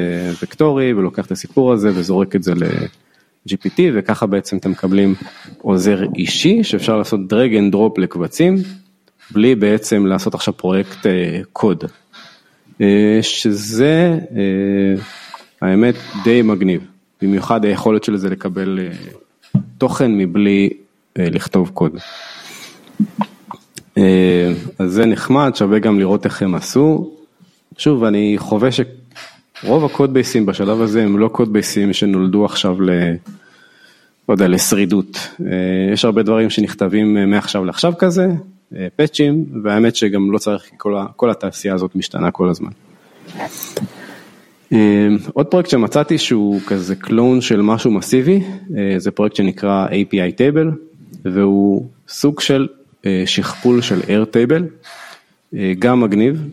[0.43, 5.15] וקטורי, ולוקח את הסיפור הזה וזורק את זה ל-GPT, וככה בעצם אתם מקבלים
[5.61, 8.55] עוזר אישי, שאפשר לעשות drag and drop לקבצים,
[9.31, 11.05] בלי בעצם לעשות עכשיו פרויקט
[11.53, 11.83] קוד.
[13.21, 14.19] שזה,
[15.61, 16.81] האמת, די מגניב,
[17.21, 18.79] במיוחד היכולת של זה לקבל
[19.77, 20.69] תוכן מבלי
[21.15, 21.91] לכתוב קוד.
[23.97, 27.11] אה, אז זה נחמד, שווה גם לראות איך הם עשו.
[27.77, 32.89] שוב, אני חווה שרוב הקוד בייסים בשלב הזה הם לא קוד בייסים שנולדו עכשיו ל...
[34.29, 35.17] לא יודע, לשרידות.
[35.45, 38.27] אה, יש הרבה דברים שנכתבים מעכשיו לעכשיו כזה,
[38.95, 42.71] פאצ'ים, והאמת שגם לא צריך, כל, כל התעשייה הזאת משתנה כל הזמן.
[44.73, 48.43] אה, עוד פרויקט שמצאתי שהוא כזה קלון של משהו מסיבי,
[48.97, 50.75] זה פרויקט שנקרא API Table,
[51.25, 52.67] והוא סוג של
[53.05, 54.87] אה, שכפול של Airtable,
[55.55, 56.49] אה, גם מגניב,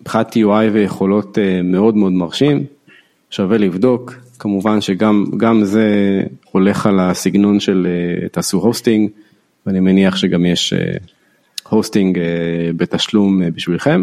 [0.00, 2.64] מבחינת UI ויכולות אה, מאוד מאוד מרשים,
[3.30, 6.22] שווה לבדוק, כמובן שגם זה
[6.52, 7.86] הולך על הסגנון של
[8.32, 9.10] תעשו hosting,
[9.66, 10.74] ואני מניח שגם יש
[11.68, 12.18] hosting
[12.76, 14.02] בתשלום בשבילכם.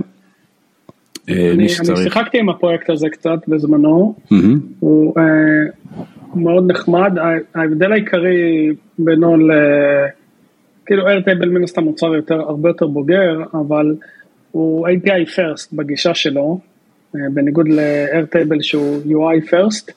[1.30, 1.70] אני, אני
[2.04, 4.36] שיחקתי עם הפרויקט הזה קצת בזמנו, mm-hmm.
[4.80, 5.16] הוא
[6.36, 7.12] מאוד נחמד,
[7.56, 8.70] ההבדל העיקרי
[9.00, 9.52] בינו ל...
[10.86, 13.96] כאילו Airtable מן הסתם מוצר יותר, הרבה יותר בוגר, אבל
[14.52, 16.60] הוא API first בגישה שלו,
[17.16, 19.92] אה, בניגוד ל-Airtable שהוא UI first,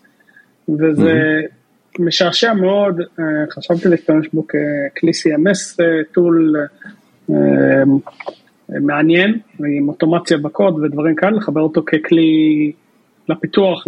[0.68, 2.02] וזה mm-hmm.
[2.02, 6.54] משעשע מאוד, אה, חשבתי להשתמש בו ככלי CMS טול
[7.30, 7.36] אה,
[8.68, 9.38] מעניין,
[9.78, 12.72] עם אוטומציה בקוד ודברים כאלה, לחבר אותו ככלי
[13.28, 13.84] לפיתוח,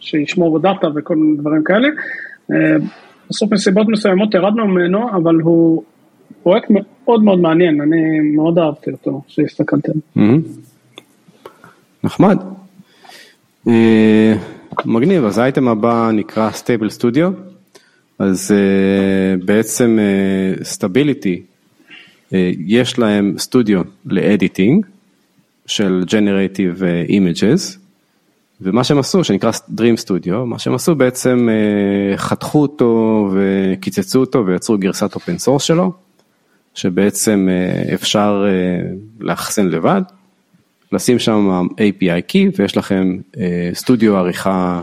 [0.00, 1.88] שישמור דאטה וכל מיני דברים כאלה.
[2.52, 2.76] אה,
[3.30, 5.82] בסוף מסיבות מסוימות ירדנו ממנו, אבל הוא
[6.42, 9.92] פרויקט מאוד מאוד מעניין, אני מאוד אהבתי אותו, שהסתכלתם.
[12.04, 12.38] נחמד.
[13.68, 14.34] אה,
[14.84, 17.30] מגניב, אז האייטם הבא נקרא Stable Studio,
[18.18, 19.98] אז אה, בעצם
[20.62, 21.42] Stability,
[22.66, 24.86] יש להם סטודיו ל editing
[25.66, 27.78] של Generative Images,
[28.60, 34.46] ומה שהם עשו, שנקרא Dream Studio, מה שהם עשו בעצם אה, חתכו אותו וקיצצו אותו
[34.46, 35.92] ויצרו גרסת open source שלו,
[36.74, 40.02] שבעצם אה, אפשר אה, לאחסן לבד,
[40.92, 43.16] לשים שם API Key ויש לכם
[43.72, 44.82] סטודיו עריכה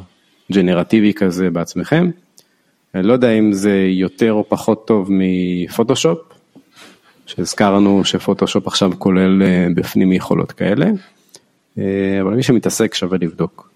[0.52, 2.10] ג'נרטיבי כזה בעצמכם.
[2.94, 6.33] לא יודע אם זה יותר או פחות טוב מפוטושופ,
[7.26, 9.42] שהזכרנו שפוטושופ עכשיו כולל
[9.76, 10.86] בפנים יכולות כאלה.
[11.78, 13.70] אה, אבל מי שמתעסק שווה לבדוק.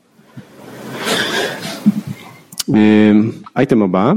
[2.76, 3.12] אה,
[3.56, 4.14] אייטם הבא,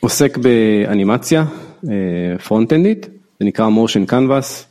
[0.00, 1.44] עוסק באנימציה
[2.44, 3.06] פרונט-אנדית,
[3.40, 4.64] זה נקרא Motion Canvas,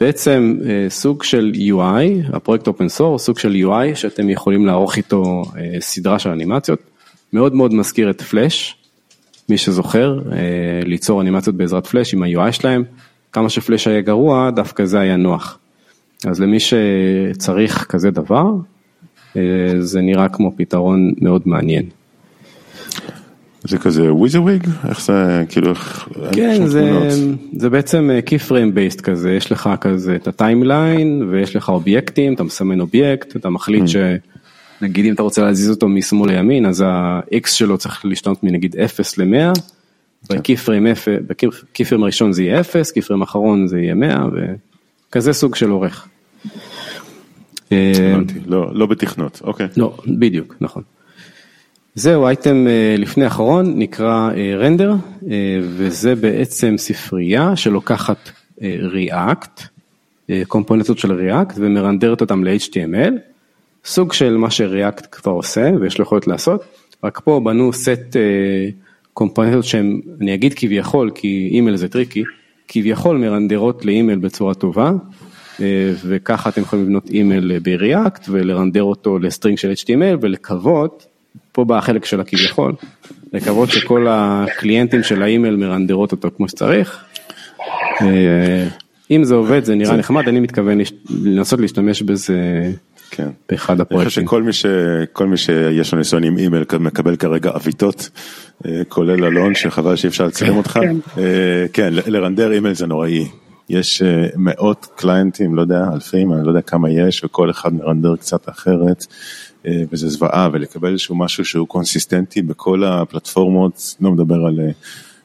[0.00, 5.42] בעצם אה, סוג של UI, הפרויקט open source, סוג של UI שאתם יכולים לערוך איתו
[5.80, 6.80] סדרה של אנימציות,
[7.32, 8.76] מאוד מאוד מזכיר את פלאש,
[9.50, 10.20] מי שזוכר,
[10.84, 12.84] ליצור אנימציות בעזרת פלאש עם ה-UI שלהם,
[13.32, 15.58] כמה שפלאש היה גרוע, דווקא זה היה נוח.
[16.26, 18.52] אז למי שצריך כזה דבר,
[19.36, 19.42] אה,
[19.78, 21.84] זה נראה כמו פתרון מאוד מעניין.
[23.64, 24.66] זה כזה WYSIWYG?
[24.88, 26.08] איך זה כאילו איך...
[26.32, 27.08] כן זה,
[27.52, 31.68] זה בעצם אה, key frame based כזה יש לך כזה את ה timeline ויש לך
[31.68, 33.88] אובייקטים אתה מסמן אובייקט אתה מחליט mm.
[34.80, 39.18] שנגיד אם אתה רוצה להזיז אותו משמאל לימין אז ה-x שלו צריך להשתנות מנגיד 0
[39.18, 39.60] ל-100.
[40.30, 44.26] ב-key frame הראשון זה יהיה 0 key frame האחרון זה יהיה 100
[45.08, 46.08] וכזה סוג של עורך.
[47.72, 48.16] אה,
[48.46, 49.66] לא, לא בתכנות, אוקיי.
[49.76, 50.82] לא, בדיוק, נכון.
[51.94, 54.94] זהו אייטם אה, לפני אחרון, נקרא Render,
[55.30, 58.30] אה, וזה בעצם ספרייה שלוקחת
[58.94, 59.62] React,
[60.48, 63.29] קומפוננטות של React ומרנדרת אותם ל-HTML,
[63.84, 66.64] סוג של מה ש-React כבר עושה ויש לו יכולת לעשות,
[67.04, 68.16] רק פה בנו סט
[69.12, 72.22] קומפוננטות שהם, אני אגיד כביכול, כי אימייל זה טריקי,
[72.68, 74.92] כביכול מרנדרות לאימייל בצורה טובה,
[75.60, 81.06] אה, וככה אתם יכולים לבנות אימייל ב-React ולרנדר אותו ל string של HTML ולקוות,
[81.52, 82.72] פה בא החלק של הכביכול,
[83.32, 87.04] לקוות שכל הקליינטים של האימייל מרנדרות אותו כמו שצריך.
[88.00, 88.68] אה,
[89.10, 90.78] אם זה עובד זה נראה נחמד, אני מתכוון
[91.10, 92.70] לנסות להשתמש בזה
[93.10, 93.28] כן.
[93.48, 94.24] באחד אני חושב הפרויקטים.
[94.26, 94.66] שכל מי, ש...
[95.12, 98.08] כל מי שיש לו ניסיון עם אימייל מקבל כרגע עוויתות,
[98.66, 100.72] אה, כולל אלון, שחבל שאי אפשר לצלם אותך.
[100.72, 100.96] כן.
[101.18, 103.28] אה, כן, ל- לרנדר אימייל זה נוראי.
[103.68, 108.16] יש אה, מאות קליינטים, לא יודע, אלפים, אני לא יודע כמה יש, וכל אחד מרנדר
[108.16, 109.06] קצת אחרת,
[109.92, 114.58] וזה זוועה, ולקבל איזשהו משהו שהוא קונסיסטנטי בכל הפלטפורמות, לא מדבר על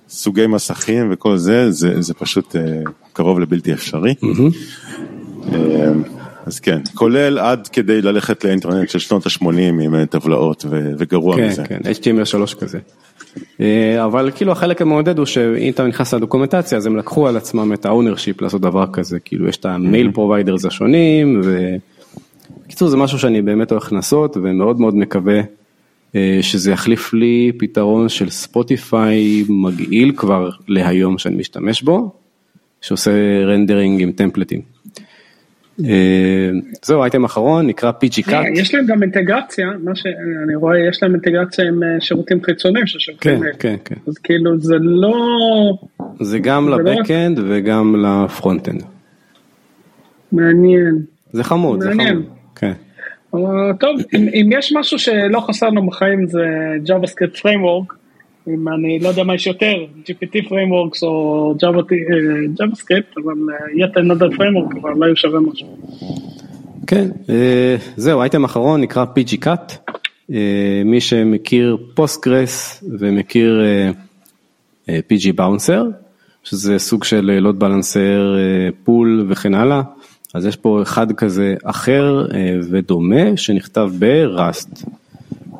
[0.09, 2.55] סוגי מסכים וכל זה, זה, זה פשוט
[3.13, 4.13] קרוב לבלתי אפשרי.
[5.53, 5.91] אה,
[6.45, 11.35] אז כן, כולל עד כדי ללכת לאינטרנט של שנות ה-80 עם אה, טבלאות ו- וגרוע
[11.35, 11.63] כן, מזה.
[11.63, 12.79] כן, HTML3 כזה.
[13.61, 17.73] אה, אבל כאילו החלק המעודד הוא שאם אתה נכנס לדוקומנטציה אז הם לקחו על עצמם
[17.73, 23.41] את ה-ownership לעשות דבר כזה, כאילו יש את המייל providers השונים ובקיצור זה משהו שאני
[23.41, 25.41] באמת הולך לנסות ומאוד מאוד מקווה
[26.15, 32.11] אה, שזה יחליף לי פתרון של Spotify מגעיל כבר להיום שאני משתמש בו,
[32.81, 33.11] שעושה
[33.45, 34.74] rendering עם טמפלטים.
[35.83, 36.49] אה,
[36.83, 38.59] זהו אייטם אחרון נקרא אה, Cat.
[38.59, 43.39] יש להם גם אינטגרציה, מה שאני רואה, יש להם אינטגרציה עם אה, שירותים חיצוניים ששולחים
[43.39, 43.49] כן.
[43.59, 43.95] כן, כן.
[44.07, 45.13] אז כאילו זה לא...
[46.19, 48.83] זה גם לא ל backend וגם ל front-end.
[50.31, 50.99] מעניין.
[51.31, 52.13] זה חמוד, זה מעניין.
[52.13, 52.25] חמוד.
[52.55, 52.71] כן.
[53.33, 56.45] אבל טוב, אם, אם יש משהו שלא חסר לנו בחיים זה
[56.85, 57.93] JavaScript Framework,
[58.47, 61.69] אם אני לא יודע מה יש יותר, GPT Frameworks או אה,
[62.59, 65.77] JavaScript, אבל אה, yet another framework, אבל לא יהיה שווה משהו.
[66.87, 69.93] כן, אה, זהו, אייטם אחרון נקרא PG Cat.
[70.33, 73.91] אה, מי שמכיר Postgres ומכיר אה,
[74.89, 75.83] אה, PG Bouncer,
[76.43, 78.35] שזה סוג של load balancer,
[78.83, 79.81] pool וכן הלאה,
[80.35, 84.83] אז יש פה אחד כזה אחר אה, ודומה שנכתב ב Rust.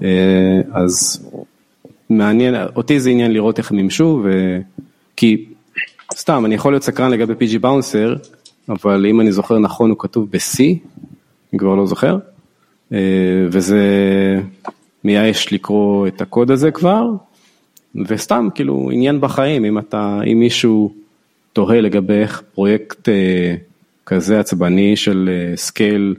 [0.03, 1.25] אה, אז
[2.09, 4.59] מעניין, אותי זה עניין לראות איך הם מימשו, ו...
[5.15, 5.45] כי
[6.15, 8.29] סתם, אני יכול להיות סקרן לגבי PG Bouncer,
[8.69, 10.59] אבל אם אני זוכר נכון הוא כתוב ב-C,
[11.53, 12.17] אני כבר לא זוכר,
[12.93, 12.97] אה,
[13.51, 13.81] וזה
[15.03, 17.09] מייאש לקרוא את הקוד הזה כבר,
[18.07, 20.93] וסתם כאילו עניין בחיים, אם אתה, אם מישהו
[21.53, 23.55] תוהה לגבי איך פרויקט אה,
[24.05, 26.15] כזה עצבני של אה, scale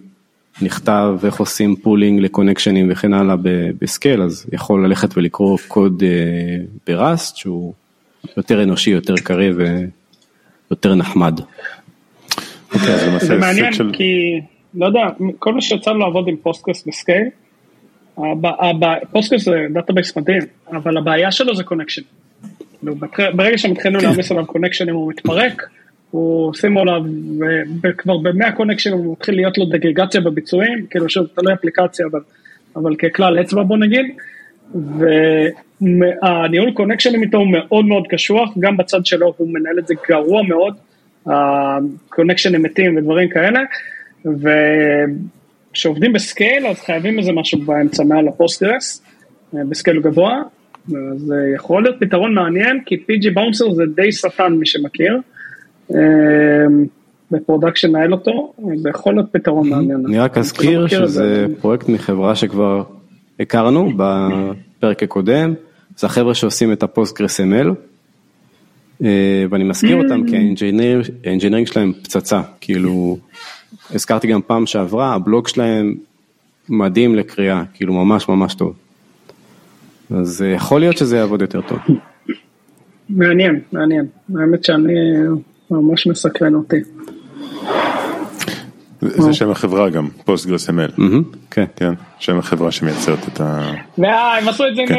[0.62, 6.02] נכתב, איך עושים pooling לקונקשנים וכן הלאה ב- ב scale, אז יכול ללכת ולקרוא קוד
[6.02, 7.72] אה, ב Rust שהוא
[8.36, 9.52] יותר אנושי, יותר קריא
[10.70, 11.40] ויותר נחמד.
[12.74, 13.72] אוקיי, זה מעניין.
[13.92, 14.40] כי,
[14.74, 15.00] לא יודע,
[15.38, 17.28] כל מי שיצא לו לעבוד עם Postgres ב scale,
[19.12, 22.02] Postgres זה database מדהים, אבל הבעיה שלו זה connection.
[23.34, 25.62] ברגע שהם התחילו להעמיס עליו קונקשנים הוא מתפרק,
[26.10, 27.02] הוא שימו עליו,
[27.82, 32.20] וכבר במאה קונקשנים הוא מתחיל להיות לו דגרדציה בביצועים, כאילו שוב, תלוי אפליקציה, אבל,
[32.76, 34.06] אבל ככלל אצבע בוא נגיד,
[35.80, 40.42] והניהול קונקשנים איתו הוא מאוד מאוד קשוח, גם בצד שלו הוא מנהל את זה גרוע
[40.42, 40.74] מאוד,
[41.26, 43.60] הקונקשנים מתים ודברים כאלה,
[45.72, 49.02] וכשעובדים ב scale אז חייבים איזה משהו באמצע מעל ה Postgres,
[49.52, 50.42] ב scale גבוה,
[51.16, 55.20] זה יכול להיות פתרון מעניין, כי PG Bouncer זה די שטן מי שמכיר,
[57.30, 60.06] ב production נהל אותו, זה יכול להיות פתרון מעניין.
[60.06, 61.46] אני רק לא אזכיר את שזה זה.
[61.60, 62.82] פרויקט מחברה שכבר
[63.40, 65.54] הכרנו בפרק הקודם,
[65.96, 67.68] זה החבר'ה שעושים את הפוסטגרס ML,
[69.04, 70.36] אה, ואני מזכיר אותם כי
[71.24, 73.18] ה engineering שלהם פצצה, כאילו,
[73.90, 75.94] הזכרתי גם פעם שעברה, הבלוג שלהם
[76.68, 78.74] מדהים לקריאה, כאילו ממש ממש טוב.
[80.10, 81.78] אז אה, יכול להיות שזה יעבוד יותר טוב.
[83.08, 84.92] מעניין, מעניין, האמת שאני
[85.70, 86.76] ממש מסקרן אותי.
[89.00, 90.88] זה שם החברה גם, Postgres ML.
[91.50, 91.64] כן.
[91.76, 93.72] כן, שם החברה שמייצרת את ה...
[93.98, 94.94] ואה, הם עשו את זה כן.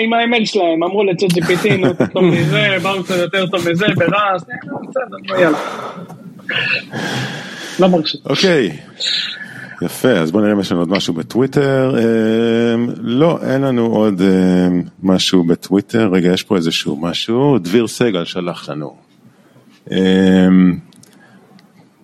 [0.00, 4.04] עם- ה ML שלהם, אמרו ל ChatGPT, נו, תכתוב מזה, bouncer יותר טוב מזה, ב
[4.04, 4.56] Rust, אה,
[4.88, 5.58] בסדר, נו, יאללה.
[7.80, 8.20] לא מרשים.
[8.24, 8.76] אוקיי,
[9.82, 11.94] יפה, אז בוא נראה אם יש לנו עוד משהו בטוויטר.
[11.98, 16.08] אמ, לא, אין לנו עוד אמ, משהו בטוויטר.
[16.12, 17.58] רגע, יש פה איזשהו משהו.
[17.58, 19.03] דביר סגל שלח לנו.
[19.90, 20.78] אמ,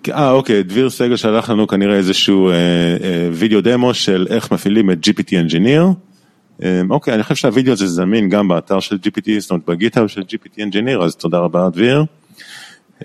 [0.08, 4.90] אה, אוקיי, דביר סגל שלח לנו כנראה איזשהו אה, אה, וידאו דמו של איך מפעילים
[4.90, 5.94] את GPT Engineer.
[6.62, 10.20] אמ, אוקיי, אני חושב שהווידאו הזה זמין גם באתר של GPT, זאת אומרת בגיטהאב של
[10.20, 12.04] GPT Engineer, אז תודה רבה דביר.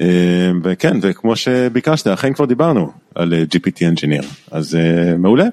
[0.02, 5.46] אה, וכן, וכמו שביקשת, אכן כבר דיברנו על אה, GPT Engineer, אז אה, מעולה,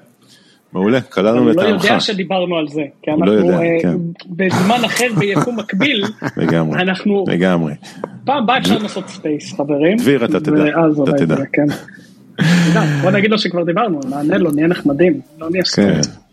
[0.73, 3.77] מעולה, קלענו הוא לא לטעמך, יודע שדיברנו על זה, כי הוא לא אנחנו יודע, אה,
[3.81, 3.97] כן.
[4.29, 6.03] בזמן אחר ביקום מקביל,
[6.37, 7.73] לגמרי, אנחנו, לגמרי.
[8.25, 10.63] פעם הבאה אפשר לעשות space חברים, דביר, אתה תדע,
[11.03, 11.35] אתה תדע.
[11.35, 11.65] זה, כן.
[13.01, 15.69] בוא נגיד לו שכבר דיברנו, נענה לו, נהיה נחמדים, לא נהיה כן.
[15.69, 16.23] story.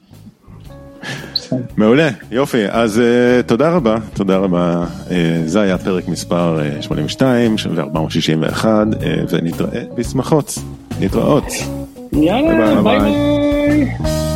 [1.77, 5.13] מעולה, יופי, אז uh, תודה רבה, תודה רבה, uh,
[5.45, 8.65] זה היה פרק מספר uh, 82 ו-461, uh,
[9.31, 10.59] ונתראה בשמחות,
[11.01, 11.45] נתראות.
[12.13, 13.85] יאללה, ביי, ביי ביי.
[13.99, 14.30] ביי.